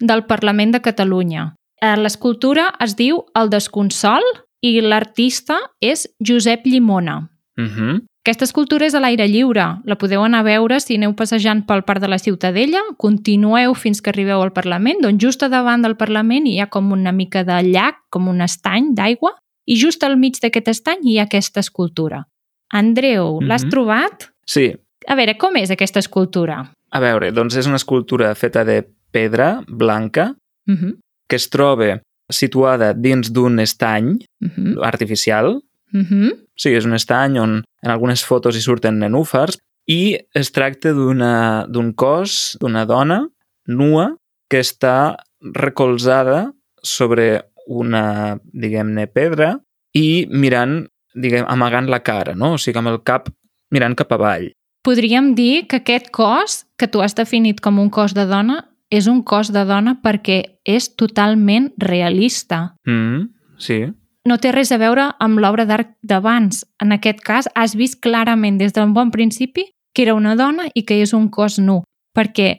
del 0.01 0.27
Parlament 0.29 0.75
de 0.77 0.83
Catalunya. 0.85 1.55
Eh, 1.81 1.97
L'escultura 1.97 2.73
es 2.85 2.95
diu 2.99 3.23
El 3.39 3.49
Desconsol 3.49 4.27
i 4.61 4.81
l'artista 4.83 5.57
és 5.81 6.09
Josep 6.21 6.67
Llimona. 6.67 7.29
Uh 7.59 7.65
-huh. 7.65 8.08
Aquesta 8.25 8.45
escultura 8.45 8.85
és 8.87 8.95
a 8.95 9.01
l'aire 9.01 9.25
lliure. 9.31 9.65
La 9.89 9.97
podeu 9.97 10.21
anar 10.25 10.41
a 10.43 10.47
veure 10.47 10.79
si 10.83 10.97
aneu 10.99 11.15
passejant 11.17 11.63
pel 11.69 11.85
parc 11.87 12.03
de 12.03 12.09
la 12.11 12.19
Ciutadella, 12.21 12.81
continueu 13.01 13.75
fins 13.79 14.03
que 14.03 14.11
arribeu 14.11 14.43
al 14.43 14.53
Parlament, 14.53 15.01
doncs 15.05 15.23
just 15.23 15.43
a 15.43 15.49
davant 15.49 15.85
del 15.87 15.97
Parlament 15.97 16.47
hi 16.51 16.59
ha 16.61 16.67
com 16.69 16.91
una 16.93 17.13
mica 17.13 17.45
de 17.47 17.61
llac, 17.71 18.03
com 18.13 18.29
un 18.29 18.43
estany 18.45 18.91
d'aigua, 18.99 19.33
i 19.69 19.77
just 19.81 20.05
al 20.05 20.19
mig 20.21 20.37
d'aquest 20.43 20.69
estany 20.75 21.07
hi 21.09 21.19
ha 21.19 21.25
aquesta 21.29 21.61
escultura. 21.65 22.27
Andreu, 22.73 23.39
l'has 23.41 23.65
Mhm. 23.65 23.71
trobat? 23.71 24.29
Sí, 24.47 24.75
A 25.07 25.15
veure, 25.15 25.39
com 25.39 25.57
és 25.57 25.71
aquesta 25.71 26.01
escultura? 26.01 26.73
a 26.91 27.01
veure, 27.01 27.31
doncs 27.33 27.57
és 27.57 27.67
una 27.67 27.77
escultura 27.77 28.35
feta 28.35 28.63
de 28.65 28.83
pedra 29.11 29.63
blanca 29.67 30.35
Uh 30.67 30.75
-huh. 30.75 30.99
que 31.29 31.37
es 31.37 31.49
troba 31.49 32.03
situada 32.29 32.93
dins 32.93 33.33
d'un 33.33 33.59
estany 33.61 34.19
Uh 34.43 34.49
-huh. 34.49 34.85
artificial. 34.85 35.63
Uh 35.95 36.01
-huh. 36.01 36.47
Sí, 36.57 36.75
és 36.75 36.85
un 36.85 36.95
estany 36.95 37.39
on 37.39 37.63
en 37.83 37.91
algunes 37.91 38.25
fotos 38.25 38.57
hi 38.57 38.61
surten 38.61 38.99
nenúfars 38.99 39.59
i 39.87 40.19
es 40.35 40.53
tracta 40.53 40.93
d'un 40.93 41.93
cos 41.95 42.57
d'una 42.61 42.85
dona 42.85 43.29
nua 43.67 44.17
que 44.51 44.61
està 44.61 45.17
recolzada 45.41 46.53
sobre 46.83 47.45
una, 47.67 48.39
diguem-ne, 48.53 49.07
pedra 49.07 49.59
i 49.95 50.27
mirant, 50.31 50.87
diguem, 51.15 51.45
amagant 51.49 51.89
la 51.89 52.01
cara, 52.01 52.35
no? 52.35 52.55
O 52.57 52.59
sigui, 52.59 52.79
amb 52.79 52.89
el 52.89 53.03
cap 53.05 53.29
mirant 53.71 53.95
cap 53.95 54.13
avall. 54.13 54.51
Podríem 54.85 55.35
dir 55.35 55.67
que 55.69 55.83
aquest 55.83 56.11
cos, 56.11 56.65
que 56.79 56.89
tu 56.89 57.03
has 57.05 57.15
definit 57.15 57.61
com 57.61 57.79
un 57.79 57.91
cos 57.91 58.15
de 58.17 58.25
dona, 58.27 58.63
és 58.91 59.07
un 59.07 59.23
cos 59.23 59.51
de 59.53 59.65
dona 59.69 59.99
perquè 60.01 60.39
és 60.65 60.89
totalment 60.97 61.73
realista. 61.83 62.75
Mm, 62.89 63.29
sí, 63.61 63.83
no 64.27 64.39
té 64.39 64.53
res 64.53 64.73
a 64.73 64.79
veure 64.81 65.11
amb 65.21 65.39
l'obra 65.39 65.65
d'art 65.69 65.95
d'abans. 66.03 66.65
En 66.83 66.93
aquest 66.93 67.21
cas, 67.25 67.49
has 67.55 67.77
vist 67.79 68.01
clarament 68.03 68.59
des 68.59 68.73
d'un 68.73 68.95
bon 68.95 69.11
principi 69.11 69.69
que 69.95 70.03
era 70.03 70.15
una 70.15 70.37
dona 70.37 70.69
i 70.75 70.85
que 70.85 71.01
és 71.03 71.13
un 71.13 71.29
cos 71.29 71.59
nu, 71.59 71.83
perquè 72.17 72.59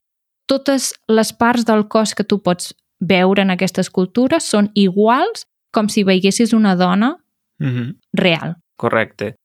totes 0.50 0.94
les 1.08 1.34
parts 1.34 1.66
del 1.66 1.88
cos 1.88 2.16
que 2.16 2.26
tu 2.26 2.42
pots 2.42 2.74
veure 3.00 3.42
en 3.42 3.54
aquesta 3.54 3.82
escultura 3.82 4.40
són 4.44 4.72
iguals 4.76 5.46
com 5.72 5.88
si 5.88 6.04
veiessis 6.04 6.54
una 6.54 6.76
dona 6.76 7.18
mm 7.60 7.68
-hmm. 7.68 7.96
real. 8.14 8.56
correcte. 8.76 9.36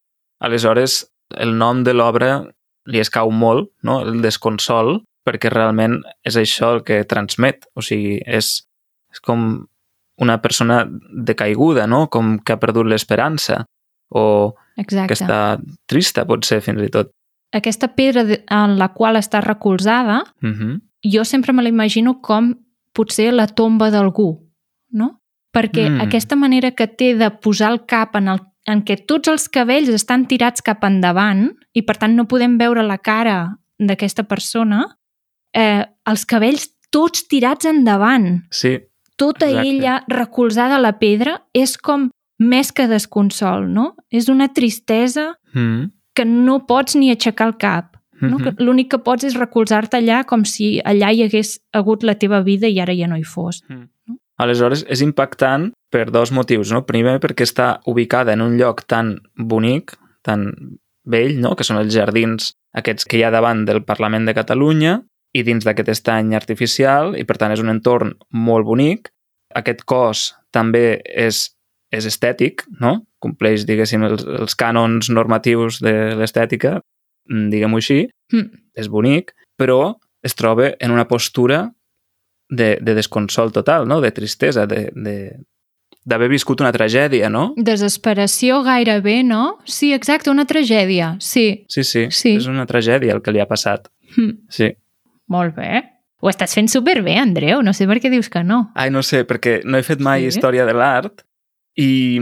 Aleshores, 0.41 1.11
el 1.37 1.59
nom 1.59 1.85
de 1.85 1.93
l'obra 1.93 2.45
li 2.87 3.01
escau 3.01 3.31
molt, 3.31 3.71
no? 3.83 4.01
el 4.01 4.23
desconsol, 4.23 5.03
perquè 5.25 5.51
realment 5.51 6.03
és 6.25 6.37
això 6.37 6.75
el 6.75 6.83
que 6.85 7.05
transmet. 7.05 7.67
O 7.75 7.83
sigui, 7.83 8.21
és, 8.27 8.67
és 9.13 9.21
com 9.21 9.67
una 10.21 10.41
persona 10.43 10.85
decaiguda, 11.11 11.87
no? 11.87 12.09
com 12.11 12.39
que 12.39 12.55
ha 12.55 12.61
perdut 12.61 12.87
l'esperança 12.87 13.65
o 14.15 14.55
Exacte. 14.77 15.09
que 15.09 15.19
està 15.19 15.41
trista, 15.91 16.25
pot 16.27 16.47
ser, 16.47 16.61
fins 16.63 16.83
i 16.85 16.91
tot. 16.93 17.11
Aquesta 17.55 17.93
pedra 17.95 18.25
en 18.51 18.79
la 18.79 18.91
qual 18.95 19.17
està 19.17 19.41
recolzada, 19.41 20.25
Mm 20.41 20.53
-hmm. 20.53 20.81
jo 21.15 21.25
sempre 21.25 21.53
me 21.53 21.63
l'imagino 21.63 22.21
com 22.21 22.55
potser 22.93 23.33
la 23.33 23.47
tomba 23.47 23.91
d'algú, 23.91 24.41
no? 24.91 25.21
Perquè 25.55 25.91
mm. 25.91 26.01
aquesta 26.01 26.37
manera 26.37 26.71
que 26.71 26.87
té 26.87 27.15
de 27.15 27.31
posar 27.31 27.73
el 27.73 27.85
cap 27.87 28.17
en, 28.17 28.29
el, 28.29 28.41
en 28.67 28.83
què 28.85 28.97
tots 29.07 29.29
els 29.29 29.49
cabells 29.49 29.89
estan 29.89 30.27
tirats 30.27 30.63
cap 30.63 30.83
endavant 30.85 31.57
i 31.73 31.83
per 31.83 31.97
tant 31.97 32.17
no 32.17 32.27
podem 32.27 32.59
veure 32.59 32.83
la 32.83 32.99
cara 32.99 33.59
d'aquesta 33.79 34.25
persona, 34.25 34.97
eh, 35.55 35.85
els 36.07 36.25
cabells 36.25 36.69
tots 36.91 37.27
tirats 37.29 37.67
endavant, 37.67 38.45
Sí, 38.51 38.79
tota 39.17 39.49
Exacte. 39.49 39.69
ella 39.69 40.05
recolzada 40.09 40.77
a 40.77 40.83
la 40.83 40.99
pedra, 40.99 41.43
és 41.53 41.77
com 41.79 42.11
més 42.39 42.73
que 42.73 42.89
desconsol, 42.91 43.69
no? 43.71 43.95
És 44.11 44.29
una 44.29 44.49
tristesa 44.53 45.39
mm 45.53 45.59
-hmm. 45.59 45.91
que 46.15 46.25
no 46.25 46.67
pots 46.67 46.97
ni 46.97 47.11
aixecar 47.11 47.47
el 47.47 47.57
cap. 47.57 47.97
No? 48.21 48.39
Mhm. 48.39 48.45
Que 48.45 48.65
L'únic 48.65 48.91
que 48.91 48.99
pots 48.99 49.25
és 49.25 49.35
recolzar-te 49.35 49.97
allà 49.97 50.25
com 50.25 50.45
si 50.45 50.81
allà 50.85 51.13
hi 51.13 51.23
hagués 51.23 51.61
hagut 51.73 52.03
la 52.03 52.15
teva 52.15 52.43
vida 52.43 52.69
i 52.69 52.81
ara 52.81 52.95
ja 52.95 53.07
no 53.07 53.17
hi 53.17 53.25
fos. 53.25 53.63
Aleshores, 54.37 54.85
és 54.89 55.01
impactant 55.01 55.73
per 55.91 56.11
dos 56.11 56.33
motius. 56.33 56.73
No? 56.73 56.85
Primer, 56.87 57.21
perquè 57.21 57.43
està 57.43 57.81
ubicada 57.87 58.33
en 58.33 58.41
un 58.41 58.57
lloc 58.57 58.85
tan 58.87 59.21
bonic, 59.37 59.97
tan 60.23 60.53
vell, 61.05 61.41
no? 61.41 61.55
que 61.55 61.65
són 61.65 61.77
els 61.77 61.95
jardins 61.95 62.55
aquests 62.73 63.05
que 63.05 63.19
hi 63.19 63.23
ha 63.23 63.31
davant 63.31 63.65
del 63.65 63.85
Parlament 63.85 64.27
de 64.27 64.35
Catalunya 64.35 65.03
i 65.35 65.43
dins 65.43 65.65
d'aquest 65.67 65.89
estany 65.91 66.35
artificial, 66.39 67.15
i 67.19 67.25
per 67.27 67.37
tant 67.41 67.53
és 67.53 67.61
un 67.63 67.69
entorn 67.73 68.15
molt 68.31 68.65
bonic. 68.69 69.11
Aquest 69.55 69.83
cos 69.85 70.29
també 70.55 71.01
és, 71.05 71.49
és 71.93 72.07
estètic, 72.07 72.65
no? 72.81 73.01
compleix, 73.25 73.65
diguéssim, 73.67 74.03
els, 74.05 74.23
els 74.27 74.55
cànons 74.61 75.09
normatius 75.11 75.79
de 75.83 76.15
l'estètica, 76.19 76.79
mm, 77.31 77.49
diguem-ho 77.51 77.81
així, 77.81 78.03
Mm. 78.33 78.51
és 78.77 78.89
bonic, 78.89 79.33
però 79.61 79.95
es 80.25 80.35
troba 80.35 80.71
en 80.81 80.91
una 80.91 81.05
postura 81.09 81.71
de, 82.51 82.79
de 82.81 82.95
desconsol 82.95 83.53
total, 83.53 83.87
no? 83.89 84.01
de 84.01 84.11
tristesa, 84.13 84.67
de, 84.67 84.91
de, 84.95 85.15
d'haver 86.05 86.29
viscut 86.29 86.61
una 86.61 86.73
tragèdia, 86.73 87.29
no? 87.31 87.55
Desesperació 87.57 88.63
gairebé, 88.65 89.23
no? 89.25 89.59
Sí, 89.65 89.93
exacte, 89.95 90.31
una 90.31 90.45
tragèdia, 90.47 91.17
sí. 91.21 91.65
Sí, 91.69 91.85
sí, 91.85 92.07
Sí. 92.11 92.37
és 92.37 92.47
una 92.47 92.67
tragèdia 92.67 93.15
el 93.15 93.23
que 93.23 93.33
li 93.33 93.41
ha 93.41 93.47
passat. 93.49 93.89
Hm. 94.17 94.33
Sí. 94.49 94.71
Molt 95.31 95.57
bé. 95.57 95.83
Ho 96.25 96.31
estàs 96.31 96.55
fent 96.57 96.71
superbé, 96.73 97.19
Andreu, 97.21 97.61
no 97.63 97.75
sé 97.77 97.87
per 97.89 97.99
què 98.01 98.11
dius 98.13 98.31
que 98.33 98.43
no. 98.47 98.71
Ai, 98.75 98.91
no 98.91 99.03
sé, 99.05 99.25
perquè 99.29 99.59
no 99.65 99.79
he 99.79 99.85
fet 99.85 100.01
mai 100.01 100.25
Sí? 100.25 100.33
història 100.33 100.65
de 100.65 100.73
l'art 100.73 101.25
i 101.77 102.21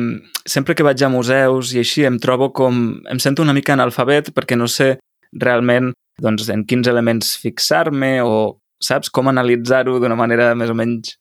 sempre 0.48 0.74
que 0.74 0.82
vaig 0.82 1.02
a 1.04 1.10
museus 1.12 1.74
i 1.74 1.82
així 1.82 2.06
em 2.08 2.18
trobo 2.18 2.50
com... 2.52 3.02
em 3.10 3.18
sento 3.20 3.42
una 3.42 3.52
mica 3.52 3.74
analfabet 3.76 4.32
perquè 4.34 4.56
no 4.56 4.66
sé 4.66 4.96
realment 5.32 5.92
doncs, 6.22 6.48
en 6.48 6.64
quins 6.64 6.88
elements 6.88 7.36
fixar-me 7.40 8.20
o, 8.22 8.58
saps, 8.82 9.10
com 9.10 9.28
analitzar-ho 9.28 9.98
d'una 10.00 10.16
manera 10.18 10.54
més 10.54 10.70
o 10.70 10.74
menys... 10.74 11.16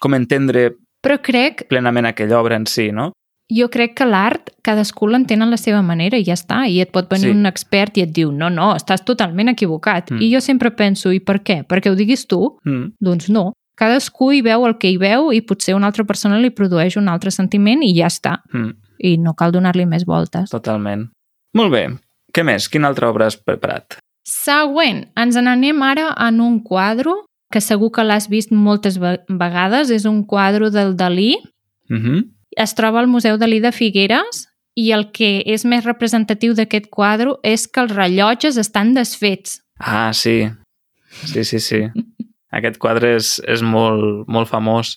com 0.00 0.14
entendre 0.14 0.72
Però 1.06 1.20
crec, 1.22 1.68
plenament 1.70 2.08
aquella 2.08 2.40
obra 2.40 2.56
en 2.58 2.66
si, 2.66 2.90
no? 2.90 3.12
Jo 3.52 3.68
crec 3.70 3.94
que 3.94 4.04
l'art 4.04 4.50
cadascú 4.62 5.06
l'entén 5.06 5.42
a 5.42 5.46
la 5.46 5.56
seva 5.56 5.82
manera 5.82 6.18
i 6.18 6.24
ja 6.24 6.34
està. 6.34 6.64
I 6.68 6.80
et 6.80 6.90
pot 6.92 7.08
venir 7.08 7.30
Sí. 7.30 7.36
un 7.36 7.46
expert 7.46 7.96
i 7.98 8.02
et 8.02 8.12
diu 8.12 8.32
no, 8.32 8.48
no, 8.50 8.74
estàs 8.74 9.04
totalment 9.04 9.48
equivocat. 9.48 10.10
Mm. 10.10 10.20
I 10.22 10.32
jo 10.34 10.40
sempre 10.40 10.70
penso, 10.70 11.12
i 11.12 11.20
per 11.20 11.42
què? 11.42 11.64
Perquè 11.66 11.90
ho 11.90 11.94
diguis 11.94 12.26
tu? 12.26 12.58
Mm. 12.64 12.92
Doncs 13.00 13.28
no. 13.28 13.52
Cadascú 13.76 14.32
hi 14.32 14.40
veu 14.42 14.64
el 14.66 14.78
que 14.78 14.88
hi 14.90 14.96
veu 14.96 15.32
i 15.32 15.42
potser 15.42 15.74
una 15.76 15.86
altra 15.86 16.04
persona 16.04 16.38
li 16.38 16.50
produeix 16.50 16.96
un 16.96 17.08
altre 17.08 17.30
sentiment 17.30 17.82
i 17.82 17.94
ja 17.94 18.06
està. 18.06 18.38
Mm. 18.52 18.72
I 18.98 19.16
no 19.18 19.34
cal 19.34 19.52
donar-li 19.52 19.84
més 19.86 20.04
voltes. 20.06 20.50
Totalment. 20.50 21.10
Molt 21.54 21.70
bé. 21.72 21.86
Què 22.32 22.42
més? 22.44 22.68
Quina 22.68 22.88
altra 22.88 23.10
obra 23.10 23.26
has 23.26 23.36
preparat? 23.36 23.98
Següent, 24.26 25.06
ens 25.16 25.36
n'anem 25.36 25.82
ara 25.82 26.08
en 26.26 26.40
un 26.40 26.60
quadre 26.64 27.12
que 27.52 27.60
segur 27.60 27.92
que 27.92 28.02
l'has 28.02 28.28
vist 28.28 28.50
moltes 28.50 28.98
ve- 28.98 29.20
vegades. 29.28 29.90
És 29.90 30.04
un 30.04 30.24
quadre 30.24 30.70
del 30.70 30.96
Dalí. 30.96 31.36
Mm 31.88 31.96
-hmm. 32.02 32.24
Es 32.56 32.72
troba 32.74 33.02
al 33.02 33.08
Museu 33.12 33.36
Dalí 33.36 33.60
de 33.60 33.72
Figueres 33.72 34.46
i 34.76 34.90
el 34.96 35.10
que 35.12 35.42
és 35.44 35.64
més 35.68 35.84
representatiu 35.84 36.54
d'aquest 36.56 36.88
quadre 36.92 37.36
és 37.44 37.66
que 37.68 37.82
els 37.84 37.92
rellotges 37.92 38.56
estan 38.60 38.94
desfets. 38.96 39.60
Ah, 39.78 40.12
sí. 40.16 40.48
Sí, 41.24 41.44
sí, 41.44 41.60
sí. 41.60 41.82
Aquest 42.56 42.78
quadre 42.80 43.16
és, 43.18 43.36
és 43.44 43.60
molt, 43.60 44.24
molt 44.32 44.48
famós. 44.48 44.96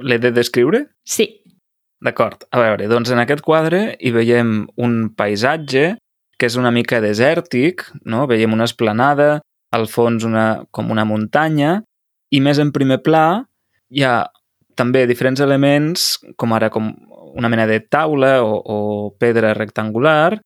L'he 0.00 0.18
de 0.18 0.32
descriure? 0.32 0.86
Sí. 1.04 1.28
D'acord. 2.04 2.46
A 2.52 2.60
veure, 2.60 2.88
doncs 2.88 3.12
en 3.12 3.20
aquest 3.22 3.44
quadre 3.44 3.94
hi 4.00 4.10
veiem 4.12 4.64
un 4.80 4.96
paisatge 5.16 5.94
que 6.40 6.48
és 6.48 6.56
una 6.58 6.72
mica 6.74 7.00
desèrtic, 7.04 7.84
no? 8.04 8.24
Veiem 8.28 8.52
una 8.56 8.66
esplanada, 8.68 9.38
al 9.76 9.86
fons 9.92 10.24
una, 10.26 10.64
com 10.74 10.90
una 10.90 11.06
muntanya, 11.08 11.78
i 12.34 12.40
més 12.42 12.58
en 12.62 12.72
primer 12.74 13.00
pla 13.06 13.44
hi 13.94 14.04
ha 14.04 14.16
també 14.76 15.06
diferents 15.06 15.40
elements, 15.40 16.14
com 16.36 16.52
ara 16.52 16.70
com 16.70 16.92
una 17.34 17.50
mena 17.50 17.66
de 17.66 17.80
taula 17.80 18.38
o, 18.44 18.58
o 18.58 18.78
pedra 19.18 19.54
rectangular, 19.54 20.40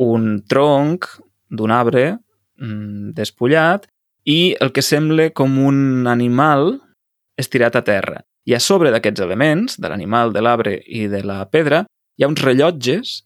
un 0.00 0.42
tronc 0.48 1.06
d'un 1.50 1.72
arbre 1.74 2.04
mm, 2.60 3.12
despullat 3.16 3.86
i 4.24 4.56
el 4.60 4.72
que 4.72 4.84
sembla 4.84 5.30
com 5.36 5.58
un 5.64 6.08
animal 6.08 6.78
estirat 7.40 7.76
a 7.76 7.84
terra. 7.84 8.22
I 8.48 8.56
a 8.56 8.60
sobre 8.60 8.92
d'aquests 8.92 9.20
elements, 9.20 9.76
de 9.80 9.88
l'animal, 9.88 10.32
de 10.32 10.42
l'arbre 10.44 10.78
i 10.86 11.06
de 11.12 11.20
la 11.26 11.42
pedra, 11.52 11.84
hi 12.16 12.24
ha 12.24 12.30
uns 12.30 12.40
rellotges 12.42 13.20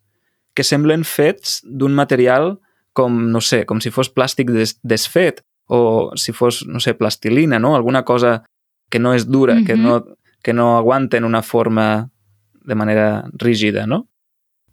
que 0.54 0.66
semblen 0.66 1.04
fets 1.06 1.61
d'un 1.64 1.94
material 1.94 2.56
com, 2.94 3.14
no 3.30 3.42
sé, 3.42 3.64
com 3.66 3.80
si 3.82 3.90
fos 3.94 4.11
plàstic 4.11 4.50
des 4.54 4.76
desfet 4.87 5.42
o 5.66 6.12
si 6.20 6.34
fos, 6.34 6.62
no 6.66 6.82
sé, 6.82 6.94
plastilina, 6.94 7.58
no? 7.58 7.75
Alguna 7.75 8.04
cosa 8.04 8.42
que 8.90 9.00
no 9.00 9.14
és 9.14 9.26
dura, 9.26 9.54
mm 9.54 9.58
-hmm. 9.58 9.66
que, 9.66 9.76
no, 9.76 10.04
que 10.45 10.53
no 10.53 10.77
aguanten 10.77 11.25
una 11.25 11.43
forma 11.43 12.11
de 12.65 12.75
manera 12.75 13.25
rígida, 13.41 13.87
no? 13.89 14.05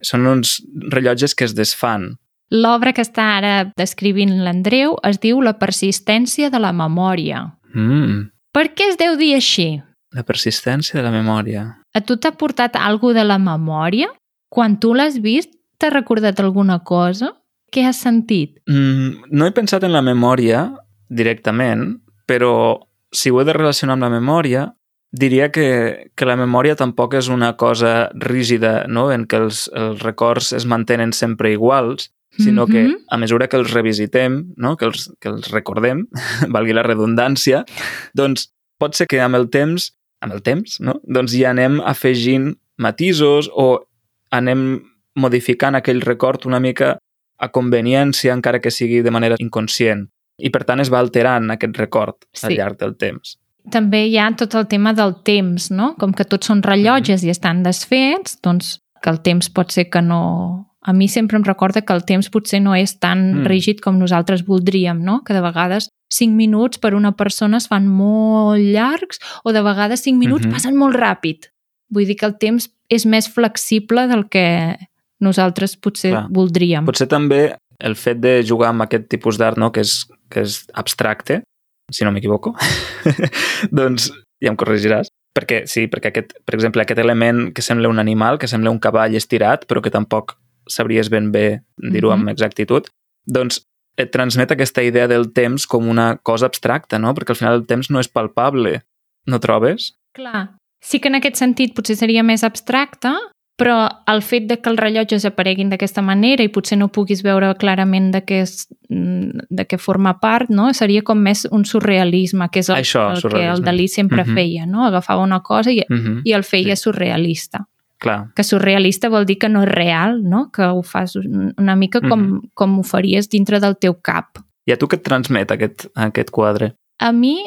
Són 0.03 0.27
uns 0.27 0.59
rellotges 0.91 1.33
que 1.37 1.47
es 1.47 1.55
desfan. 1.55 2.17
L'obra 2.51 2.91
que 2.91 3.03
està 3.05 3.29
ara 3.37 3.53
descrivint 3.79 4.33
l'Andreu 4.43 4.97
es 5.07 5.21
diu 5.23 5.39
La 5.41 5.55
persistència 5.59 6.49
de 6.51 6.59
la 6.59 6.73
memòria. 6.75 7.45
Mm. 7.71 8.27
Per 8.51 8.65
què 8.75 8.89
es 8.91 8.99
deu 8.99 9.15
dir 9.15 9.31
així? 9.37 9.69
La 10.11 10.25
persistència 10.27 10.99
de 10.99 11.05
la 11.05 11.13
memòria. 11.13 11.63
A 11.95 12.01
tu 12.03 12.17
t'ha 12.19 12.33
portat 12.35 12.75
alguna 12.75 13.21
de 13.21 13.25
la 13.29 13.39
memòria? 13.39 14.11
Quan 14.51 14.75
tu 14.83 14.91
l'has 14.93 15.21
vist, 15.23 15.53
t'ha 15.79 15.93
recordat 15.93 16.43
alguna 16.43 16.81
cosa? 16.83 17.31
Què 17.71 17.85
has 17.87 18.03
sentit? 18.03 18.57
Mm, 18.67 19.31
no 19.31 19.47
he 19.47 19.55
pensat 19.55 19.87
en 19.87 19.95
la 19.95 20.03
memòria 20.03 20.65
directament, 21.07 22.01
però 22.27 22.81
si 23.11 23.31
ho 23.31 23.39
he 23.39 23.47
de 23.47 23.55
relacionar 23.55 23.95
amb 23.95 24.07
la 24.07 24.11
memòria, 24.11 24.67
diria 25.11 25.51
que, 25.51 26.11
que 26.15 26.25
la 26.25 26.37
memòria 26.39 26.75
tampoc 26.79 27.13
és 27.19 27.27
una 27.29 27.53
cosa 27.57 28.09
rígida, 28.15 28.85
no? 28.87 29.09
en 29.11 29.25
què 29.27 29.41
els, 29.43 29.65
els 29.75 30.01
records 30.03 30.53
es 30.55 30.65
mantenen 30.65 31.11
sempre 31.13 31.51
iguals, 31.51 32.11
sinó 32.39 32.65
mm 32.65 32.69
-hmm. 32.69 32.71
que 32.71 32.83
Mhm. 32.83 32.95
a 33.09 33.17
mesura 33.17 33.47
que 33.47 33.57
els 33.57 33.71
revisitem, 33.73 34.53
no? 34.55 34.77
que, 34.77 34.85
els, 34.85 35.11
que 35.19 35.29
els 35.29 35.51
recordem, 35.51 36.07
valgui 36.55 36.73
la 36.73 36.83
redundància, 36.83 37.65
doncs 38.13 38.53
pot 38.79 38.95
ser 38.95 39.07
que 39.07 39.19
amb 39.19 39.35
el 39.35 39.49
temps, 39.49 39.91
amb 40.21 40.33
el 40.33 40.41
temps, 40.41 40.79
no? 40.79 41.01
doncs 41.03 41.31
ja 41.33 41.49
anem 41.49 41.81
afegint 41.81 42.55
matisos 42.77 43.49
o 43.53 43.85
anem 44.31 44.81
modificant 45.15 45.75
aquell 45.75 46.01
record 46.01 46.45
una 46.45 46.59
mica 46.59 46.97
a 47.37 47.49
conveniència, 47.51 48.33
encara 48.33 48.59
que 48.61 48.71
sigui 48.71 49.01
de 49.01 49.11
manera 49.11 49.35
inconscient. 49.39 50.07
I 50.37 50.49
per 50.49 50.63
tant 50.63 50.79
es 50.79 50.89
va 50.89 50.99
alterant 50.99 51.51
aquest 51.51 51.75
record 51.77 52.15
al 52.43 52.51
Sí. 52.51 52.55
llarg 52.57 52.77
del 52.77 52.95
temps. 52.95 53.37
També 53.69 54.07
hi 54.07 54.17
ha 54.17 54.31
tot 54.35 54.55
el 54.55 54.65
tema 54.67 54.93
del 54.93 55.13
temps, 55.23 55.69
no? 55.71 55.95
Com 55.99 56.13
que 56.13 56.25
tots 56.25 56.47
són 56.47 56.63
rellotges 56.63 57.23
i 57.23 57.29
estan 57.29 57.61
desfets, 57.63 58.39
doncs 58.41 58.79
que 59.03 59.09
el 59.09 59.21
temps 59.21 59.49
pot 59.49 59.71
ser 59.71 59.89
que 59.89 60.01
no... 60.01 60.67
A 60.81 60.93
mi 60.93 61.07
sempre 61.07 61.37
em 61.37 61.43
recorda 61.45 61.83
que 61.85 61.93
el 61.93 62.01
temps 62.05 62.29
potser 62.33 62.59
no 62.61 62.73
és 62.73 62.95
tan 62.99 63.41
Mm. 63.43 63.45
rígid 63.45 63.81
com 63.81 63.99
nosaltres 63.99 64.43
voldríem, 64.47 65.03
no? 65.03 65.21
Que 65.23 65.33
de 65.33 65.41
vegades 65.41 65.89
5 66.09 66.33
minuts 66.35 66.79
per 66.79 66.95
una 66.95 67.11
persona 67.15 67.57
es 67.57 67.67
fan 67.67 67.87
molt 67.87 68.57
llargs 68.59 69.19
o 69.43 69.53
de 69.53 69.61
vegades 69.61 70.01
5 70.01 70.17
minuts 70.17 70.45
Mhm. 70.45 70.51
passen 70.53 70.75
molt 70.75 70.95
ràpid. 70.95 71.51
Vull 71.91 72.05
dir 72.07 72.15
que 72.17 72.25
el 72.25 72.37
temps 72.39 72.69
és 72.89 73.05
més 73.05 73.29
flexible 73.29 74.07
del 74.07 74.27
que 74.27 74.75
nosaltres 75.19 75.77
potser 75.77 76.11
Clar. 76.11 76.27
voldríem. 76.31 76.85
Potser 76.85 77.07
també 77.07 77.55
el 77.79 77.95
fet 77.95 78.19
de 78.19 78.41
jugar 78.43 78.69
amb 78.69 78.81
aquest 78.81 79.07
tipus 79.09 79.37
d'art, 79.37 79.57
no? 79.57 79.71
que, 79.71 79.81
és, 79.81 80.07
que 80.29 80.41
és 80.41 80.65
abstracte, 80.73 81.43
si 81.91 82.05
no 82.05 82.11
m'equivoco, 82.11 82.55
doncs 83.71 84.09
ja 84.41 84.51
em 84.51 84.57
corregiràs. 84.59 85.11
Perquè, 85.31 85.61
sí, 85.69 85.85
perquè, 85.87 86.11
aquest, 86.11 86.33
per 86.43 86.57
exemple, 86.57 86.83
aquest 86.83 86.99
element 86.99 87.53
que 87.55 87.63
sembla 87.63 87.87
un 87.87 87.99
animal, 88.01 88.37
que 88.39 88.49
sembla 88.51 88.71
un 88.73 88.81
cavall 88.83 89.15
estirat, 89.15 89.63
però 89.69 89.79
que 89.83 89.93
tampoc 89.93 90.35
sabries 90.67 91.09
ben 91.09 91.31
bé 91.31 91.61
dir-ho 91.77 92.09
Mhm. 92.11 92.19
amb 92.19 92.29
exactitud, 92.29 92.87
doncs 93.25 93.61
et 93.97 94.11
transmet 94.11 94.51
aquesta 94.51 94.83
idea 94.83 95.07
del 95.07 95.31
temps 95.31 95.67
com 95.67 95.87
una 95.87 96.17
cosa 96.17 96.47
abstracta, 96.47 96.99
no? 96.99 97.13
Perquè 97.13 97.29
al 97.31 97.35
final 97.39 97.53
el 97.55 97.65
temps 97.65 97.89
no 97.89 97.99
és 97.99 98.07
palpable, 98.09 98.81
no 99.25 99.39
trobes? 99.39 99.93
Clar. 100.13 100.57
Sí 100.81 100.99
que 100.99 101.07
en 101.09 101.15
aquest 101.15 101.35
sentit 101.35 101.75
potser 101.75 101.95
seria 101.95 102.23
més 102.23 102.43
abstracte, 102.43 103.11
però 103.57 103.89
el 104.07 104.21
fet 104.21 104.47
de 104.49 104.57
que 104.59 104.69
els 104.71 104.79
rellotges 104.79 105.25
apareguin 105.25 105.69
d'aquesta 105.69 106.01
manera 106.01 106.41
i 106.43 106.49
potser 106.49 106.77
no 106.79 106.87
puguis 106.89 107.21
veure 107.23 107.53
clarament 107.61 108.11
de 108.11 108.23
què, 108.25 108.41
és, 108.41 108.67
mm, 108.89 109.45
de 109.49 109.65
què 109.67 109.77
forma 109.77 110.15
part, 110.19 110.49
no? 110.49 110.73
seria 110.73 111.03
com 111.03 111.19
més 111.21 111.45
un 111.51 111.63
surrealisme, 111.65 112.49
que 112.49 112.59
és 112.59 112.69
el, 112.69 112.77
Això, 112.77 113.11
el 113.15 113.21
que 113.21 113.45
el. 113.45 113.61
Dalí 113.63 113.87
sempre 113.87 114.23
Mhm. 114.23 114.33
feia, 114.33 114.65
no? 114.65 114.85
agafava 114.85 115.21
una 115.21 115.41
cosa 115.41 115.71
i, 115.71 115.83
Mm 115.89 115.95
-hmm. 115.97 116.21
i 116.25 116.31
el 116.33 116.43
feia 116.43 116.75
surrealista. 116.75 117.67
Clar, 117.99 118.33
Que 118.33 118.43
surrealista 118.43 119.09
vol 119.09 119.25
dir 119.27 119.37
que 119.37 119.47
no 119.49 119.61
és 119.61 119.69
real, 119.69 120.23
no? 120.23 120.49
que 120.51 120.63
ho 120.63 120.81
fas 120.81 121.15
un- 121.15 121.53
una 121.57 121.75
mica 121.75 122.01
com, 122.01 122.19
Mhm. 122.19 122.41
com 122.55 122.79
ho 122.79 122.83
faries 122.83 123.29
dintre 123.29 123.59
del 123.59 123.75
teu 123.77 123.93
cap. 124.01 124.39
i 124.65 124.71
a 124.71 124.77
tu 124.77 124.87
què 124.87 124.93
et 124.95 125.03
transmet 125.03 125.51
aquest, 125.51 125.87
aquest 125.95 126.29
quadre? 126.29 126.75
A 126.99 127.11
mi 127.11 127.43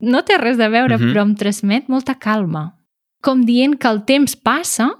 no 0.00 0.22
té 0.24 0.36
res 0.36 0.58
a 0.60 0.68
veure, 0.68 0.96
Mhm. 0.98 1.12
però 1.12 1.22
em 1.22 1.34
transmet 1.34 1.88
molta 1.88 2.14
calma. 2.16 2.76
Com 3.22 3.44
dient 3.44 3.78
que 3.78 3.88
el 3.88 4.04
temps 4.04 4.36
passa 4.36 4.90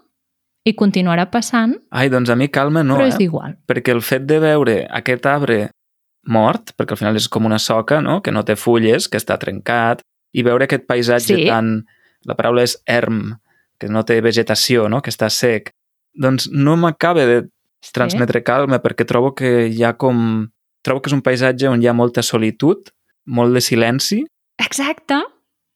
i 0.67 0.75
continuarà 0.75 1.29
passant, 1.31 1.77
Ai, 1.95 2.09
doncs 2.11 2.31
a 2.33 2.37
mi 2.37 2.49
calma 2.51 2.83
no, 2.83 2.97
però 2.99 3.07
eh? 3.07 3.13
és 3.15 3.21
igual. 3.23 3.55
perquè 3.71 3.95
el 3.95 4.03
fet 4.03 4.25
de 4.27 4.41
veure 4.43 4.81
aquest 4.99 5.27
arbre 5.31 5.69
mort, 6.27 6.73
perquè 6.77 6.97
al 6.97 6.99
final 6.99 7.17
és 7.21 7.29
com 7.31 7.47
una 7.47 7.59
soca, 7.63 8.01
no? 8.03 8.19
que 8.23 8.33
no 8.35 8.43
té 8.45 8.57
fulles, 8.59 9.07
que 9.09 9.21
està 9.21 9.37
trencat, 9.39 10.03
i 10.35 10.43
veure 10.43 10.67
aquest 10.67 10.87
paisatge 10.91 11.37
Sí. 11.37 11.47
tan... 11.47 11.85
La 12.27 12.35
paraula 12.35 12.65
és 12.67 12.75
erm, 12.91 13.37
que 13.79 13.87
no 13.89 14.03
té 14.03 14.17
vegetació, 14.21 14.89
no? 14.91 14.99
que 15.05 15.13
està 15.15 15.29
sec. 15.31 15.71
Doncs 16.19 16.49
no 16.51 16.75
m'acaba 16.77 17.23
de 17.29 17.37
transmetre 17.95 18.41
calma, 18.43 18.81
perquè 18.83 19.07
trobo 19.07 19.31
que 19.39 19.69
hi 19.71 19.85
ha 19.87 19.93
com... 19.95 20.49
Trobo 20.83 21.01
que 21.03 21.11
és 21.11 21.15
un 21.15 21.23
paisatge 21.23 21.69
on 21.71 21.83
hi 21.83 21.87
ha 21.87 21.95
molta 21.95 22.23
solitud, 22.27 22.91
molt 23.27 23.55
de 23.55 23.61
silenci. 23.63 24.25
Exacte. 24.59 25.21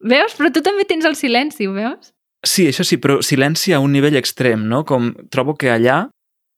Veus? 0.02 0.34
Però 0.38 0.50
tu 0.50 0.62
també 0.66 0.82
tens 0.88 1.04
el 1.06 1.14
silenci, 1.14 1.68
ho 1.70 1.74
veus? 1.76 2.10
Sí, 2.42 2.66
això 2.68 2.84
sí, 2.84 2.96
però 2.96 3.20
silenci 3.22 3.72
a 3.72 3.80
un 3.80 3.92
nivell 3.92 4.16
extrem, 4.16 4.66
no? 4.68 4.84
Com 4.84 5.12
trobo 5.30 5.56
que 5.56 5.70
allà 5.70 6.08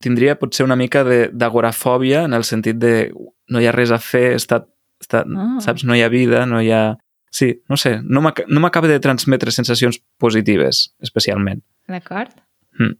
tindria 0.03 0.37
potser 0.39 0.65
una 0.65 0.77
mica 0.77 1.03
de- 1.05 1.29
d'agorafòbia 1.33 2.25
en 2.25 2.35
el 2.35 2.45
sentit 2.45 2.77
de 2.77 3.13
no 3.49 3.61
hi 3.61 3.67
ha 3.67 3.73
res 3.73 3.91
a 3.91 3.99
fer, 3.99 4.35
està, 4.37 4.65
està, 5.03 5.25
Ah. 5.27 5.61
saps, 5.61 5.85
no 5.85 5.95
hi 5.95 6.03
ha 6.03 6.09
vida, 6.09 6.47
no 6.47 6.61
hi 6.63 6.71
ha... 6.71 6.97
Sí, 7.31 7.63
no 7.69 7.77
sé, 7.77 8.01
no 8.03 8.21
m'ac- 8.21 8.45
no 8.49 8.61
m'acaba 8.61 8.89
de 8.89 9.01
transmetre 9.01 9.51
sensacions 9.51 9.99
positives, 10.19 10.95
especialment. 11.01 11.63
D'acord? 11.89 12.31
Mm 12.79 12.95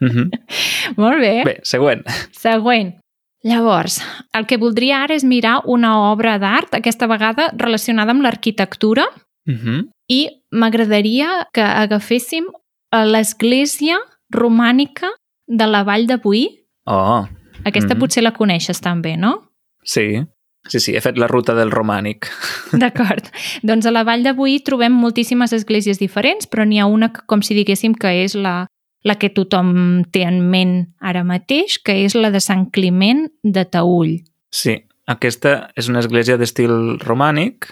-hmm. 0.00 0.30
Molt 0.96 1.18
bé. 1.20 1.42
Bé, 1.44 1.60
següent. 1.62 2.02
Següent. 2.32 2.94
Llavors, 3.42 4.00
el 4.34 4.46
que 4.46 4.56
voldria 4.58 5.02
ara 5.04 5.14
és 5.14 5.24
mirar 5.24 5.60
una 5.64 6.10
obra 6.10 6.38
d'art, 6.38 6.74
aquesta 6.74 7.06
vegada 7.06 7.52
relacionada 7.56 8.10
amb 8.12 8.22
l'arquitectura, 8.22 9.06
Mm 9.48 9.54
-hmm. 9.54 9.88
i 10.08 10.42
m'agradaria 10.56 11.46
que 11.54 11.62
agaféssim 11.62 12.46
a 12.92 13.04
l'església 13.04 13.98
romànica 14.34 15.08
de 15.46 15.66
la 15.66 15.84
Vall 15.84 16.06
de 16.06 16.16
Boí. 16.16 16.46
Oh, 16.86 17.26
Aquesta 17.64 17.94
Mhm. 17.94 18.00
potser 18.00 18.22
la 18.22 18.32
coneixes 18.32 18.80
també, 18.80 19.16
no? 19.16 19.50
sí. 19.84 20.24
Sí, 20.68 20.80
sí, 20.80 20.96
he 20.96 21.00
fet 21.00 21.16
la 21.16 21.28
ruta 21.28 21.54
del 21.54 21.70
romànic. 21.70 22.26
D'acord. 22.72 23.22
doncs 23.62 23.86
a 23.86 23.92
la 23.92 24.02
Vall 24.02 24.24
de 24.24 24.32
Boí 24.32 24.58
trobem 24.66 24.90
moltíssimes 24.92 25.52
esglésies 25.52 26.00
diferents, 26.00 26.48
però 26.50 26.64
n'hi 26.66 26.80
ha 26.80 26.86
una 26.90 27.12
que, 27.12 27.20
com 27.28 27.40
si 27.40 27.54
diguéssim 27.54 27.94
que 27.94 28.08
és 28.24 28.34
la, 28.34 28.66
la 29.04 29.14
que 29.14 29.30
tothom 29.30 30.02
té 30.10 30.24
en 30.26 30.40
ment 30.50 30.88
ara 31.00 31.22
mateix, 31.22 31.78
que 31.78 31.94
és 32.04 32.16
la 32.18 32.32
de 32.34 32.40
Sant 32.40 32.66
Climent 32.72 33.28
de 33.44 33.64
Taüll. 33.64 34.24
Sí, 34.50 34.74
aquesta 35.06 35.70
és 35.76 35.86
una 35.88 36.00
església 36.02 36.36
d'estil 36.36 36.98
romànic 36.98 37.70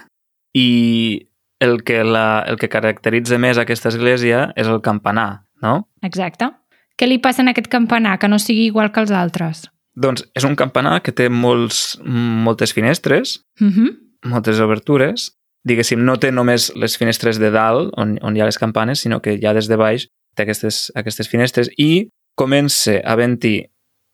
i 0.55 1.27
el 1.65 1.83
que, 1.85 2.03
la, 2.05 2.45
el 2.47 2.59
que 2.61 2.69
caracteritza 2.69 3.39
més 3.41 3.59
aquesta 3.59 3.89
església 3.91 4.53
és 4.57 4.69
el 4.71 4.81
campanar, 4.85 5.45
no? 5.63 5.89
Exacte. 6.07 6.51
Què 6.97 7.09
li 7.09 7.19
passa 7.19 7.43
en 7.43 7.49
aquest 7.51 7.67
campanar 7.73 8.19
que 8.23 8.29
no 8.31 8.39
sigui 8.39 8.67
igual 8.69 8.93
que 8.95 9.01
els 9.03 9.11
altres? 9.11 9.65
Doncs 9.97 10.25
és 10.35 10.45
un 10.47 10.55
campanar 10.59 11.01
que 11.03 11.13
té 11.15 11.29
molts, 11.31 11.99
moltes 12.05 12.73
finestres, 12.75 13.41
Uh 13.61 13.67
-huh. 13.71 13.91
moltes 14.27 14.61
obertures. 14.61 15.33
Diguéssim, 15.65 16.05
no 16.05 16.17
té 16.19 16.31
només 16.31 16.73
les 16.77 16.97
finestres 16.99 17.39
de 17.39 17.51
dalt, 17.51 17.93
on, 17.97 18.19
on 18.23 18.37
hi 18.37 18.41
ha 18.41 18.45
les 18.45 18.59
campanes, 18.59 19.01
sinó 19.01 19.21
que 19.23 19.39
ja 19.41 19.55
des 19.55 19.67
de 19.69 19.77
baix 19.77 20.09
té 20.35 20.43
aquestes, 20.43 20.93
aquestes 20.95 21.29
finestres 21.29 21.71
i 21.79 22.11
comença 22.37 23.01
a 23.05 23.15
ventir 23.17 23.71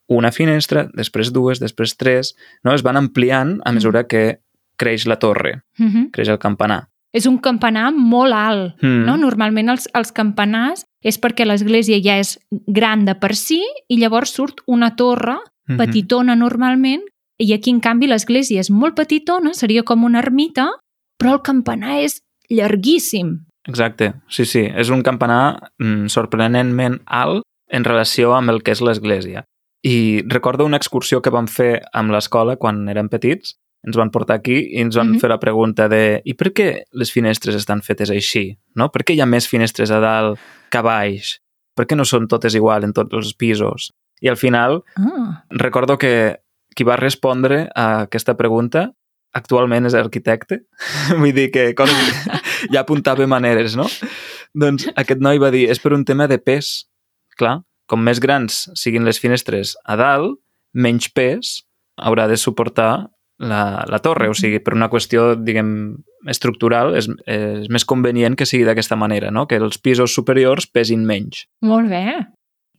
una 0.08 0.30
finestra, 0.32 0.88
després 0.94 1.32
dues, 1.32 1.58
després 1.60 1.96
tres, 1.96 2.34
no? 2.64 2.72
es 2.74 2.82
van 2.82 2.96
ampliant 2.96 3.60
a 3.64 3.72
mesura 3.72 4.04
que 4.06 4.40
creix 4.76 5.06
la 5.06 5.16
torre, 5.16 5.62
Uh 5.78 5.86
-huh. 5.86 6.10
creix 6.12 6.28
el 6.28 6.38
campanar. 6.38 6.88
És 7.12 7.26
un 7.26 7.38
campanar 7.38 7.92
molt 7.92 8.32
alt, 8.32 8.82
Mm. 8.82 9.04
no? 9.06 9.16
Normalment 9.16 9.68
els, 9.70 9.88
els 9.94 10.12
campanars 10.12 10.84
és 11.02 11.18
perquè 11.20 11.44
l'església 11.46 11.98
ja 12.02 12.18
és 12.18 12.38
gran 12.66 13.04
de 13.04 13.14
per 13.14 13.34
si 13.34 13.62
i 13.88 13.96
llavors 13.98 14.30
surt 14.30 14.60
una 14.66 14.94
torre 14.96 15.38
Mhm. 15.68 15.76
petitona 15.78 16.34
normalment 16.36 17.02
i 17.38 17.52
aquí, 17.54 17.70
en 17.70 17.80
canvi, 17.80 18.06
l'església 18.06 18.60
és 18.60 18.70
molt 18.70 18.94
petitona, 18.94 19.54
seria 19.54 19.82
com 19.82 20.04
una 20.04 20.18
ermita, 20.18 20.68
però 21.18 21.32
el 21.34 21.42
campanar 21.42 22.00
és 22.00 22.20
llarguíssim. 22.50 23.46
Exacte, 23.66 24.14
sí, 24.28 24.44
sí. 24.44 24.60
És 24.74 24.90
un 24.90 25.02
campanar 25.02 25.70
mm, 25.78 26.06
sorprenentment 26.08 27.00
alt 27.06 27.42
en 27.68 27.84
relació 27.84 28.34
amb 28.34 28.50
el 28.50 28.62
que 28.62 28.72
és 28.72 28.80
l'església. 28.80 29.44
I 29.82 30.22
recordo 30.26 30.66
una 30.66 30.76
excursió 30.76 31.22
que 31.22 31.30
vam 31.30 31.46
fer 31.48 31.82
amb 31.92 32.10
l'escola 32.12 32.56
quan 32.56 32.88
érem 32.88 33.08
petits, 33.08 33.56
ens 33.86 33.96
van 33.96 34.10
portar 34.12 34.36
aquí 34.40 34.58
i 34.74 34.82
ens 34.82 34.96
van 34.96 35.08
mm. 35.08 35.14
-hmm. 35.14 35.20
fer 35.20 35.30
la 35.30 35.40
pregunta 35.40 35.88
de 35.88 36.20
i 36.24 36.34
per 36.34 36.52
què 36.52 36.82
les 36.92 37.12
finestres 37.12 37.54
estan 37.54 37.82
fetes 37.82 38.10
així? 38.10 38.58
No? 38.74 38.90
Per 38.90 39.04
què 39.04 39.14
hi 39.14 39.20
ha 39.20 39.26
més 39.26 39.48
finestres 39.48 39.90
a 39.90 40.00
dalt 40.00 40.38
que 40.70 40.78
a 40.78 40.82
baix? 40.82 41.40
Per 41.74 41.86
què 41.86 41.96
no 41.96 42.04
són 42.04 42.28
totes 42.28 42.54
igual 42.54 42.84
en 42.84 42.92
tots 42.92 43.14
els 43.14 43.34
pisos? 43.34 43.92
I 44.20 44.28
al 44.28 44.36
final 44.36 44.82
Ah, 44.96 45.44
recordo 45.50 45.96
que 45.96 46.40
qui 46.76 46.84
va 46.84 46.96
respondre 46.96 47.68
a 47.74 48.02
aquesta 48.02 48.36
pregunta 48.36 48.92
actualment 49.32 49.86
és 49.86 49.94
arquitecte. 49.94 50.62
Vull 51.20 51.32
dir 51.32 51.50
que 51.50 51.74
coses... 51.74 52.26
ja 52.72 52.80
apuntava 52.80 53.26
maneres, 53.26 53.76
no? 53.76 53.86
Doncs 54.54 54.88
aquest 54.96 55.20
noi 55.22 55.38
va 55.38 55.50
dir, 55.50 55.68
és 55.70 55.78
per 55.78 55.92
un 55.94 56.04
tema 56.04 56.26
de 56.26 56.38
pes. 56.38 56.86
Clar, 57.38 57.60
com 57.86 58.02
més 58.02 58.20
grans 58.20 58.68
siguin 58.78 59.06
les 59.06 59.20
finestres 59.22 59.76
a 59.84 59.96
dalt, 59.96 60.38
menys 60.74 61.08
pes 61.14 61.60
haurà 62.00 62.26
de 62.30 62.36
suportar 62.38 63.08
la, 63.40 63.84
la 63.88 63.98
torre. 64.04 64.28
O 64.30 64.34
sigui, 64.36 64.60
per 64.62 64.76
una 64.76 64.90
qüestió, 64.92 65.34
diguem, 65.36 65.70
estructural, 66.28 66.94
és, 67.00 67.08
és 67.26 67.70
més 67.72 67.86
convenient 67.88 68.36
que 68.36 68.48
sigui 68.48 68.66
d'aquesta 68.68 68.98
manera, 69.00 69.32
no? 69.32 69.46
Que 69.48 69.58
els 69.60 69.80
pisos 69.80 70.14
superiors 70.14 70.68
pesin 70.68 71.06
menys. 71.08 71.46
molt 71.64 71.88
bé. 71.90 72.04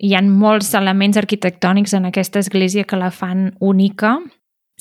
Hi 0.02 0.16
ha 0.18 0.22
molts 0.26 0.72
elements 0.74 1.18
arquitectònics 1.18 1.94
en 1.94 2.08
aquesta 2.10 2.40
església 2.42 2.86
que 2.90 2.98
la 2.98 3.12
fan 3.14 3.52
única. 3.60 4.16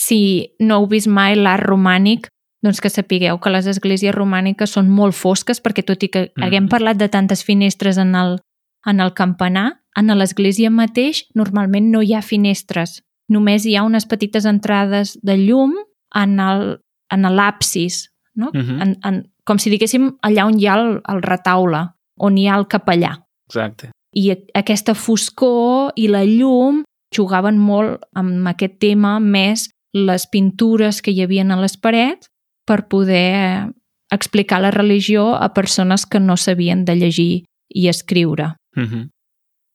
Si 0.00 0.56
no 0.60 0.78
heu 0.80 0.86
vist 0.88 1.10
mai 1.12 1.36
l'art 1.36 1.66
romànic, 1.66 2.30
doncs 2.64 2.80
que 2.80 2.88
sapigueu 2.88 3.40
que 3.40 3.52
les 3.52 3.66
esglésies 3.68 4.14
romàniques 4.14 4.72
són 4.76 4.88
molt 4.88 5.16
fosques 5.16 5.60
perquè 5.60 5.84
tot 5.84 6.02
i 6.04 6.08
que 6.08 6.22
mm. 6.28 6.44
haguem 6.44 6.68
parlat 6.72 6.96
de 6.96 7.08
tantes 7.12 7.44
finestres 7.44 8.00
en 8.00 8.14
el, 8.16 8.38
en 8.86 9.00
el 9.00 9.12
campanar, 9.12 9.82
en 9.96 10.12
l'església 10.16 10.70
mateix 10.70 11.26
normalment 11.34 11.90
no 11.92 12.00
hi 12.00 12.14
ha 12.14 12.22
finestres. 12.22 13.02
Només 13.30 13.64
hi 13.66 13.76
ha 13.76 13.84
unes 13.86 14.06
petites 14.10 14.44
entrades 14.44 15.16
de 15.22 15.36
llum 15.38 15.74
en 16.14 16.38
el- 16.40 16.78
en 17.12 17.22
l'absis, 17.22 18.10
no? 18.34 18.50
Mhm. 18.54 18.82
en, 18.82 18.96
en, 19.04 19.22
com 19.44 19.58
si 19.58 19.70
diguéssim 19.70 20.12
allà 20.22 20.44
on 20.46 20.58
hi 20.60 20.66
ha 20.66 20.74
el, 20.78 21.00
el 21.08 21.22
retaule, 21.22 21.88
on 22.18 22.36
hi 22.38 22.46
ha 22.48 22.56
el 22.58 22.66
capellà. 22.68 23.16
Exacte. 23.48 23.90
I 24.14 24.30
aquesta 24.54 24.94
foscor 24.94 25.92
i 25.96 26.08
la 26.08 26.24
llum 26.24 26.84
jugaven 27.14 27.58
molt 27.58 28.02
amb 28.14 28.46
aquest 28.48 28.78
tema, 28.78 29.18
més 29.20 29.68
les 29.94 30.26
pintures 30.30 31.00
que 31.02 31.10
hi 31.10 31.22
havien 31.22 31.50
a 31.50 31.56
les 31.60 31.76
parets 31.76 32.28
per 32.66 32.86
poder 32.88 33.66
explicar 34.12 34.60
la 34.60 34.70
religió 34.70 35.34
a 35.34 35.52
persones 35.54 36.06
que 36.06 36.20
no 36.20 36.36
sabien 36.36 36.84
de 36.84 36.94
llegir 36.96 37.44
i 37.68 37.88
escriure. 37.88 38.54
Mm 38.76 38.84
-hmm. 38.86 39.08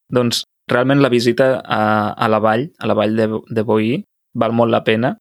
Doncs 0.09 0.43
realment 0.71 1.01
la 1.01 1.10
visita 1.10 1.62
a, 1.63 2.13
a 2.13 2.28
la 2.30 2.39
vall, 2.39 2.71
a 2.80 2.88
la 2.88 2.93
vall 2.97 3.15
de, 3.15 3.28
de 3.49 3.63
Boí, 3.63 4.04
val 4.34 4.51
molt 4.54 4.71
la 4.71 4.84
pena 4.84 5.15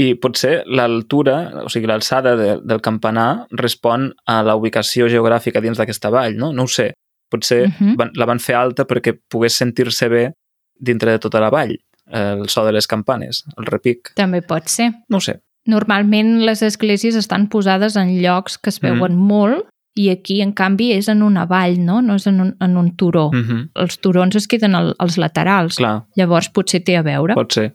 i 0.00 0.14
potser 0.14 0.62
l'altura, 0.70 1.64
o 1.64 1.68
sigui, 1.68 1.86
l'alçada 1.90 2.36
de, 2.38 2.50
del 2.64 2.80
campanar 2.80 3.46
respon 3.58 4.10
a 4.26 4.40
la 4.46 4.54
ubicació 4.56 5.08
geogràfica 5.10 5.60
dins 5.60 5.78
d'aquesta 5.78 6.10
vall, 6.14 6.36
no? 6.38 6.52
No 6.52 6.64
ho 6.64 6.70
sé. 6.70 6.92
Potser 7.30 7.66
uh 7.66 7.68
Mhm. 7.68 7.88
-huh. 7.90 7.96
van, 7.96 8.10
la 8.14 8.26
van 8.26 8.38
fer 8.40 8.54
alta 8.54 8.86
perquè 8.86 9.18
pogués 9.28 9.52
sentir-se 9.54 10.08
bé 10.08 10.32
dintre 10.78 11.10
de 11.12 11.18
tota 11.18 11.40
la 11.40 11.50
vall, 11.50 11.76
el 12.10 12.48
so 12.48 12.64
de 12.64 12.72
les 12.72 12.86
campanes, 12.86 13.44
el 13.56 13.66
repic. 13.66 14.12
També 14.14 14.42
pot 14.42 14.66
ser. 14.68 14.92
No 15.08 15.20
sé. 15.20 15.40
Normalment 15.66 16.40
les 16.46 16.62
esglésies 16.62 17.14
estan 17.14 17.48
posades 17.48 17.96
en 17.96 18.20
llocs 18.22 18.58
que 18.58 18.70
es 18.70 18.80
veuen 18.80 19.14
mm. 19.14 19.28
molt 19.28 19.68
i 19.94 20.08
aquí, 20.10 20.40
en 20.40 20.52
canvi, 20.52 20.92
és 20.94 21.08
en 21.08 21.22
una 21.22 21.46
vall, 21.46 21.78
no? 21.84 22.00
No 22.02 22.16
és 22.20 22.26
en 22.30 22.40
un, 22.40 22.56
en 22.60 22.76
un 22.76 22.96
turó. 22.96 23.30
Mm. 23.32 23.36
Mm 23.36 23.44
-hmm. 23.48 23.68
Els 23.82 23.98
turons 23.98 24.36
es 24.36 24.46
queden 24.46 24.74
al, 24.74 24.94
als 24.98 25.16
laterals. 25.16 25.76
Clar, 25.76 26.06
Llavors 26.16 26.48
potser 26.48 26.84
té 26.84 26.96
a 26.96 27.02
veure. 27.02 27.34
pot 27.34 27.52
ser. 27.52 27.74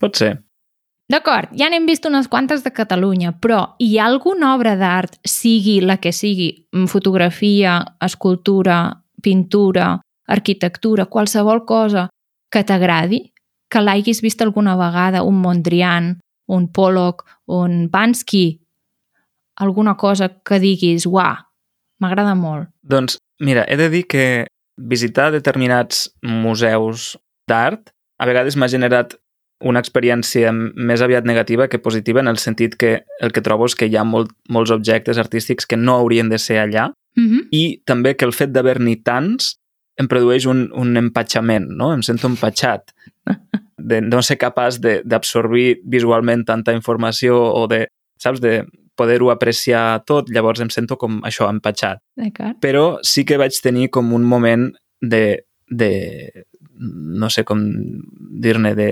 Pot 0.00 0.16
ser. 0.16 0.46
D'acord, 1.08 1.48
ja 1.54 1.68
n'hem 1.70 1.86
vist 1.86 2.06
unes 2.06 2.26
quantes 2.28 2.64
de 2.64 2.72
Catalunya, 2.72 3.32
però 3.40 3.76
hi 3.78 3.98
ha 3.98 4.06
alguna 4.06 4.54
obra 4.56 4.74
d'art, 4.76 5.20
sigui 5.22 5.80
la 5.80 5.98
que 5.98 6.12
sigui, 6.12 6.66
fotografia, 6.88 7.84
escultura, 8.00 9.04
pintura, 9.22 10.00
arquitectura, 10.26 11.06
qualsevol 11.06 11.64
cosa 11.64 12.08
que 12.50 12.64
t'agradi, 12.64 13.32
que 13.70 13.80
l'haguis 13.80 14.20
vist 14.22 14.42
alguna 14.42 14.74
vegada, 14.76 15.22
un 15.22 15.40
Mondrian, 15.40 16.18
un 16.48 16.72
Pollock, 16.72 17.24
un 17.46 17.88
Bansky, 17.90 18.65
alguna 19.56 19.96
cosa 19.96 20.28
que 20.44 20.60
diguis, 20.60 21.06
uah, 21.06 21.46
m'agrada 22.00 22.34
molt. 22.34 22.68
Doncs 22.82 23.18
mira, 23.40 23.64
he 23.68 23.76
de 23.76 23.88
dir 23.90 24.06
que 24.06 24.46
visitar 24.76 25.30
determinats 25.32 26.10
museus 26.22 27.16
d'art 27.48 27.90
a 28.18 28.26
vegades 28.26 28.56
m'ha 28.56 28.68
generat 28.68 29.16
una 29.64 29.80
experiència 29.80 30.50
més 30.52 31.00
aviat 31.00 31.24
negativa 31.24 31.68
que 31.68 31.78
positiva 31.80 32.20
en 32.20 32.28
el 32.28 32.36
sentit 32.36 32.76
que 32.76 33.04
el 33.20 33.32
que 33.32 33.40
trobo 33.40 33.64
és 33.64 33.74
que 33.74 33.88
hi 33.88 33.96
ha 33.96 34.04
molt, 34.04 34.30
molts 34.52 34.70
objectes 34.70 35.16
artístics 35.18 35.64
que 35.66 35.78
no 35.80 35.96
haurien 35.96 36.28
de 36.28 36.38
ser 36.38 36.60
allà 36.60 36.92
Mm 37.16 37.28
-hmm. 37.28 37.48
i 37.50 37.82
també 37.86 38.14
que 38.14 38.26
el 38.26 38.32
fet 38.32 38.50
d'haver-n'hi 38.52 38.96
tants 39.02 39.56
em 39.96 40.06
produeix 40.06 40.44
un, 40.46 40.70
un 40.74 40.96
empatxament, 40.96 41.66
no? 41.70 41.94
Em 41.94 42.02
sento 42.02 42.26
empatxat 42.28 42.92
de 43.90 44.00
no 44.02 44.20
ser 44.22 44.36
capaç 44.36 44.80
de- 44.80 45.02
d'absorbir 45.02 45.80
visualment 45.84 46.44
tanta 46.44 46.72
informació 46.72 47.40
o 47.40 47.66
de, 47.66 47.88
saps, 48.18 48.40
de 48.40 48.66
poder-ho 48.96 49.30
apreciar 49.30 50.02
tot, 50.08 50.30
llavors 50.30 50.60
em 50.60 50.70
sento 50.70 50.96
com 50.96 51.20
això, 51.22 51.48
empatxat 51.52 52.00
D'acord. 52.16 52.56
però 52.60 52.98
sí 53.02 53.24
que 53.24 53.36
vaig 53.38 53.54
tenir 53.62 53.90
com 53.90 54.12
un 54.16 54.24
moment 54.24 54.70
de, 55.00 55.44
de 55.68 55.90
no 56.80 57.30
sé 57.30 57.44
com 57.44 57.62
dir-ne, 58.42 58.74
de 58.74 58.90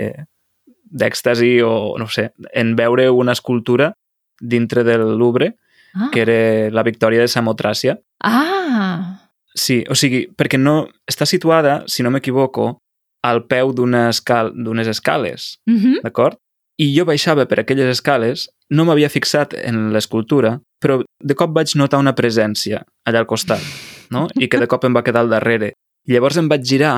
d'èxtasi 0.95 1.59
o 1.67 1.97
no 1.99 2.07
sé, 2.07 2.31
en 2.53 2.77
veure 2.77 3.09
una 3.11 3.33
escultura 3.33 3.95
dintre 4.41 4.85
del 4.85 5.17
Louvre, 5.19 5.57
Ah. 5.95 6.09
que 6.13 6.23
era 6.23 6.71
la 6.75 6.83
victòria 6.83 7.21
de 7.21 7.29
Samotràcia. 7.29 8.01
ah, 8.21 9.21
Sí, 9.55 9.85
o 9.89 9.95
sigui, 9.95 10.27
perquè 10.35 10.59
no 10.59 10.89
està 11.07 11.25
situada, 11.31 11.85
si 11.87 12.03
no 12.03 12.11
m'equivoco, 12.11 12.81
al 13.23 13.45
peu 13.47 13.71
d'una 13.73 14.09
escal, 14.11 14.51
d'unes 14.57 14.89
escales, 14.89 15.61
mm 15.67 15.77
-hmm. 15.79 16.03
d'acord? 16.03 16.39
I 16.81 16.89
jo 16.91 17.05
baixava 17.07 17.47
per 17.47 17.61
aquelles 17.63 17.91
escales, 17.93 18.49
no 18.71 18.87
m'havia 18.87 19.11
fixat 19.13 19.55
en 19.61 19.93
l'escultura, 19.95 20.57
però 20.83 21.01
de 21.05 21.37
cop 21.39 21.53
vaig 21.55 21.77
notar 21.79 22.01
una 22.03 22.17
presència 22.19 22.83
allà 23.07 23.23
al 23.23 23.29
costat, 23.31 23.63
no? 24.11 24.27
I 24.35 24.49
que 24.51 24.59
de 24.59 24.67
cop 24.71 24.85
em 24.85 24.97
va 24.97 25.05
quedar 25.07 25.23
al 25.23 25.31
darrere. 25.31 25.73
Llavors 26.11 26.41
em 26.41 26.51
vaig 26.51 26.67
girar 26.67 26.97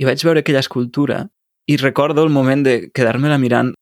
i 0.00 0.08
vaig 0.08 0.24
veure 0.24 0.40
aquella 0.40 0.64
escultura 0.64 1.26
i 1.68 1.76
recordo 1.76 2.24
el 2.24 2.32
moment 2.32 2.64
de 2.64 2.76
quedar-me-la 2.96 3.38
mirant 3.38 3.74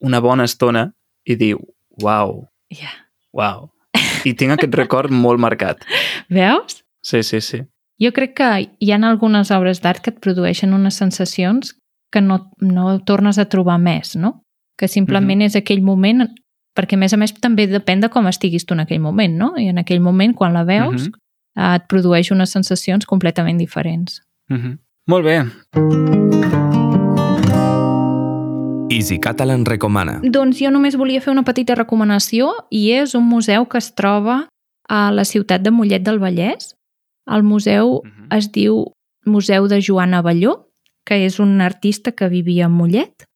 una 0.00 0.22
bona 0.24 0.48
estona 0.48 0.88
i 1.28 1.36
dir, 1.36 1.54
uau, 2.02 2.46
yeah. 2.72 2.96
uau. 3.36 3.68
I 4.24 4.32
tinc 4.34 4.56
aquest 4.56 4.74
record 4.74 5.12
molt 5.12 5.38
marcat. 5.38 5.84
Veus? 6.32 6.80
Sí, 7.04 7.22
sí, 7.22 7.42
sí. 7.44 7.62
Jo 8.00 8.10
crec 8.14 8.34
que 8.38 8.48
hi 8.78 8.90
ha 8.94 8.98
algunes 9.06 9.50
obres 9.54 9.82
d'art 9.82 10.02
que 10.02 10.14
et 10.14 10.20
produeixen 10.22 10.72
unes 10.74 10.98
sensacions 10.98 11.74
que 12.10 12.22
no, 12.24 12.40
no 12.62 12.98
tornes 13.04 13.38
a 13.38 13.48
trobar 13.50 13.76
més, 13.82 14.16
no? 14.16 14.38
Que 14.78 14.86
simplement 14.86 15.38
mm 15.38 15.42
-hmm. 15.42 15.46
és 15.46 15.56
aquell 15.56 15.82
moment, 15.82 16.28
perquè 16.76 16.94
a 16.94 16.98
més 16.98 17.12
a 17.12 17.16
més 17.16 17.34
també 17.34 17.66
depèn 17.66 18.00
de 18.00 18.08
com 18.08 18.26
estiguis 18.26 18.64
tu 18.64 18.74
en 18.74 18.80
aquell 18.80 19.00
moment, 19.00 19.34
no? 19.36 19.54
I 19.58 19.68
en 19.68 19.78
aquell 19.78 20.00
moment, 20.00 20.34
quan 20.34 20.52
la 20.52 20.64
veus, 20.64 21.08
mm 21.08 21.12
-hmm. 21.12 21.74
et 21.74 21.82
produeix 21.88 22.30
unes 22.30 22.50
sensacions 22.50 23.04
completament 23.06 23.58
diferents. 23.58 24.22
Mm 24.48 24.56
-hmm. 24.56 24.78
Molt 25.06 25.24
bé. 25.24 25.44
Easy 28.90 29.18
Catalan 29.18 29.64
recomana. 29.64 30.20
Doncs 30.22 30.58
jo 30.60 30.70
només 30.70 30.96
volia 30.96 31.20
fer 31.20 31.32
una 31.32 31.44
petita 31.44 31.74
recomanació 31.74 32.52
i 32.70 32.92
és 32.92 33.14
un 33.14 33.24
museu 33.28 33.66
que 33.68 33.78
es 33.78 33.94
troba 33.94 34.48
a 34.88 35.12
la 35.12 35.24
ciutat 35.24 35.62
de 35.62 35.70
Mollet 35.70 36.02
del 36.02 36.18
Vallès. 36.18 36.74
El 37.26 37.42
museu 37.42 38.02
Mhm. 38.04 38.26
es 38.38 38.50
diu 38.52 38.92
Museu 39.26 39.68
de 39.68 39.80
Joana 39.82 40.22
Balló, 40.22 40.70
que 41.04 41.26
és 41.26 41.38
un 41.38 41.60
artista 41.60 42.12
que 42.12 42.28
vivia 42.28 42.66
a 42.66 42.68
Mollet 42.68 43.27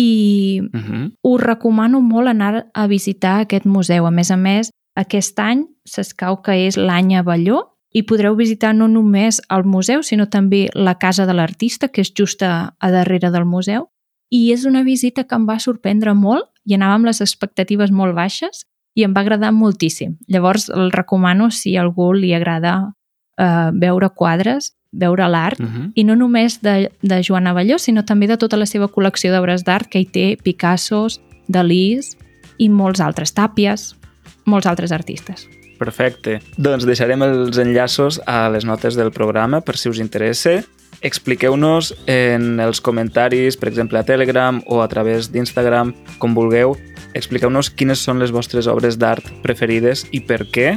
i 0.00 0.60
Mm 0.62 0.80
-hmm. 0.80 1.12
us 1.22 1.40
recomano 1.40 2.00
molt 2.00 2.28
anar 2.28 2.70
a 2.74 2.86
visitar 2.86 3.40
aquest 3.40 3.66
museu. 3.66 4.06
A 4.06 4.10
més 4.10 4.30
a 4.30 4.36
més, 4.36 4.70
aquest 4.96 5.38
any 5.38 5.66
s'escau 5.84 6.42
que 6.42 6.52
és 6.66 6.76
l'any 6.76 7.16
Avelló 7.16 7.58
i 7.92 8.02
podreu 8.02 8.36
visitar 8.36 8.74
no 8.74 8.86
només 8.88 9.40
el 9.48 9.64
museu, 9.64 10.02
sinó 10.02 10.26
també 10.26 10.68
la 10.74 10.94
casa 10.94 11.26
de 11.26 11.34
l'artista, 11.34 11.88
que 11.88 12.00
és 12.00 12.12
just 12.18 12.42
a, 12.42 12.74
a 12.78 12.90
darrere 12.90 13.30
del 13.30 13.44
museu. 13.44 13.88
I 14.30 14.52
és 14.52 14.64
una 14.64 14.82
visita 14.82 15.24
que 15.24 15.34
em 15.34 15.46
va 15.48 15.58
sorprendre 15.58 16.14
molt 16.14 16.44
i 16.64 16.74
anava 16.74 16.94
amb 16.94 17.06
les 17.06 17.20
expectatives 17.20 17.90
molt 17.90 18.14
baixes 18.14 18.64
i 18.94 19.02
em 19.02 19.14
va 19.14 19.20
agradar 19.20 19.52
moltíssim. 19.52 20.18
Llavors 20.28 20.68
el 20.68 20.92
recomano 20.92 21.50
si 21.50 21.76
a 21.76 21.82
algú 21.82 22.12
li 22.12 22.32
agrada 22.34 22.92
eh, 23.38 23.70
veure 23.72 24.10
quadres, 24.14 24.72
veure 24.92 25.28
l'art 25.28 25.58
Mm 25.60 25.66
-hmm. 25.66 25.92
i 25.94 26.04
no 26.04 26.16
només 26.16 26.60
de, 26.62 26.90
de 27.02 27.22
Joan 27.22 27.46
Avelló, 27.46 27.78
sinó 27.78 28.04
també 28.04 28.26
de 28.26 28.36
tota 28.36 28.56
la 28.56 28.66
seva 28.66 28.88
col·lecció 28.88 29.30
d'obres 29.32 29.64
d'art 29.64 29.88
que 29.88 30.00
hi 30.00 30.06
té 30.06 30.36
Picassos, 30.42 31.20
Dalís 31.48 32.16
i 32.58 32.68
molts 32.68 33.00
altres, 33.00 33.34
Tàpies, 33.34 33.96
molts 34.44 34.66
altres 34.66 34.92
artistes. 34.92 35.48
Perfecte. 35.78 36.40
Doncs 36.58 36.84
deixarem 36.84 37.22
els 37.22 37.56
enllaços 37.56 38.20
a 38.26 38.50
les 38.50 38.64
notes 38.64 38.96
del 38.96 39.10
programa 39.10 39.62
per 39.62 39.76
si 39.76 39.88
us 39.88 39.98
interessa. 39.98 40.62
Expliqueu-nos 41.00 41.94
en 42.06 42.60
els 42.60 42.82
comentaris, 42.84 43.56
per 43.56 43.68
exemple 43.68 43.98
a 43.98 44.04
Telegram 44.04 44.60
o 44.66 44.82
a 44.82 44.88
través 44.88 45.32
d'Instagram, 45.32 45.94
com 46.18 46.34
vulgueu, 46.34 46.76
expliqueu-nos 47.14 47.70
quines 47.70 47.98
són 47.98 48.20
les 48.20 48.30
vostres 48.30 48.66
obres 48.66 48.98
d'art 49.00 49.24
preferides 49.42 50.04
i 50.12 50.20
per 50.20 50.44
què. 50.52 50.76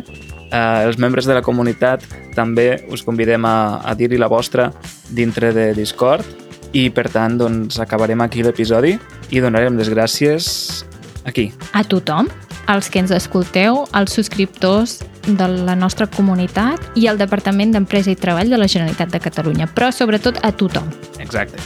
Eh, 0.51 0.85
els 0.87 0.99
membres 1.01 1.27
de 1.29 1.35
la 1.37 1.43
comunitat 1.45 2.03
també 2.35 2.83
us 2.91 3.03
convidem 3.05 3.45
a, 3.45 3.81
a 3.83 3.95
dir-hi 3.95 4.19
la 4.21 4.31
vostra 4.31 4.71
dintre 5.09 5.53
de 5.55 5.71
Discord 5.77 6.25
i 6.73 6.89
per 6.89 7.07
tant 7.13 7.37
doncs, 7.37 7.77
acabarem 7.79 8.21
aquí 8.25 8.43
l'episodi 8.43 8.95
i 9.29 9.41
donarem 9.41 9.77
les 9.77 9.91
gràcies 9.93 10.83
aquí. 11.25 11.51
A 11.73 11.83
tothom, 11.85 12.29
als 12.67 12.89
que 12.89 12.99
ens 13.03 13.13
escolteu, 13.13 13.83
als 13.91 14.17
subscriptors 14.17 15.01
de 15.27 15.47
la 15.47 15.75
nostra 15.75 16.07
comunitat 16.07 16.81
i 16.99 17.07
al 17.07 17.21
Departament 17.21 17.71
d'Empresa 17.75 18.11
i 18.11 18.19
Treball 18.19 18.51
de 18.51 18.59
la 18.59 18.67
Generalitat 18.67 19.13
de 19.13 19.21
Catalunya, 19.23 19.69
però 19.71 19.91
sobretot 19.93 20.41
a 20.43 20.51
tothom. 20.51 20.89
Exacte. 21.23 21.61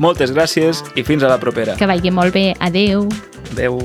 Moltes 0.00 0.32
gràcies 0.32 0.80
i 0.96 1.04
fins 1.04 1.22
a 1.22 1.30
la 1.30 1.38
propera. 1.42 1.76
Que 1.76 1.86
vagi 1.86 2.10
molt 2.10 2.34
bé. 2.34 2.52
Adeu. 2.60 3.08
Adeu. 3.52 3.78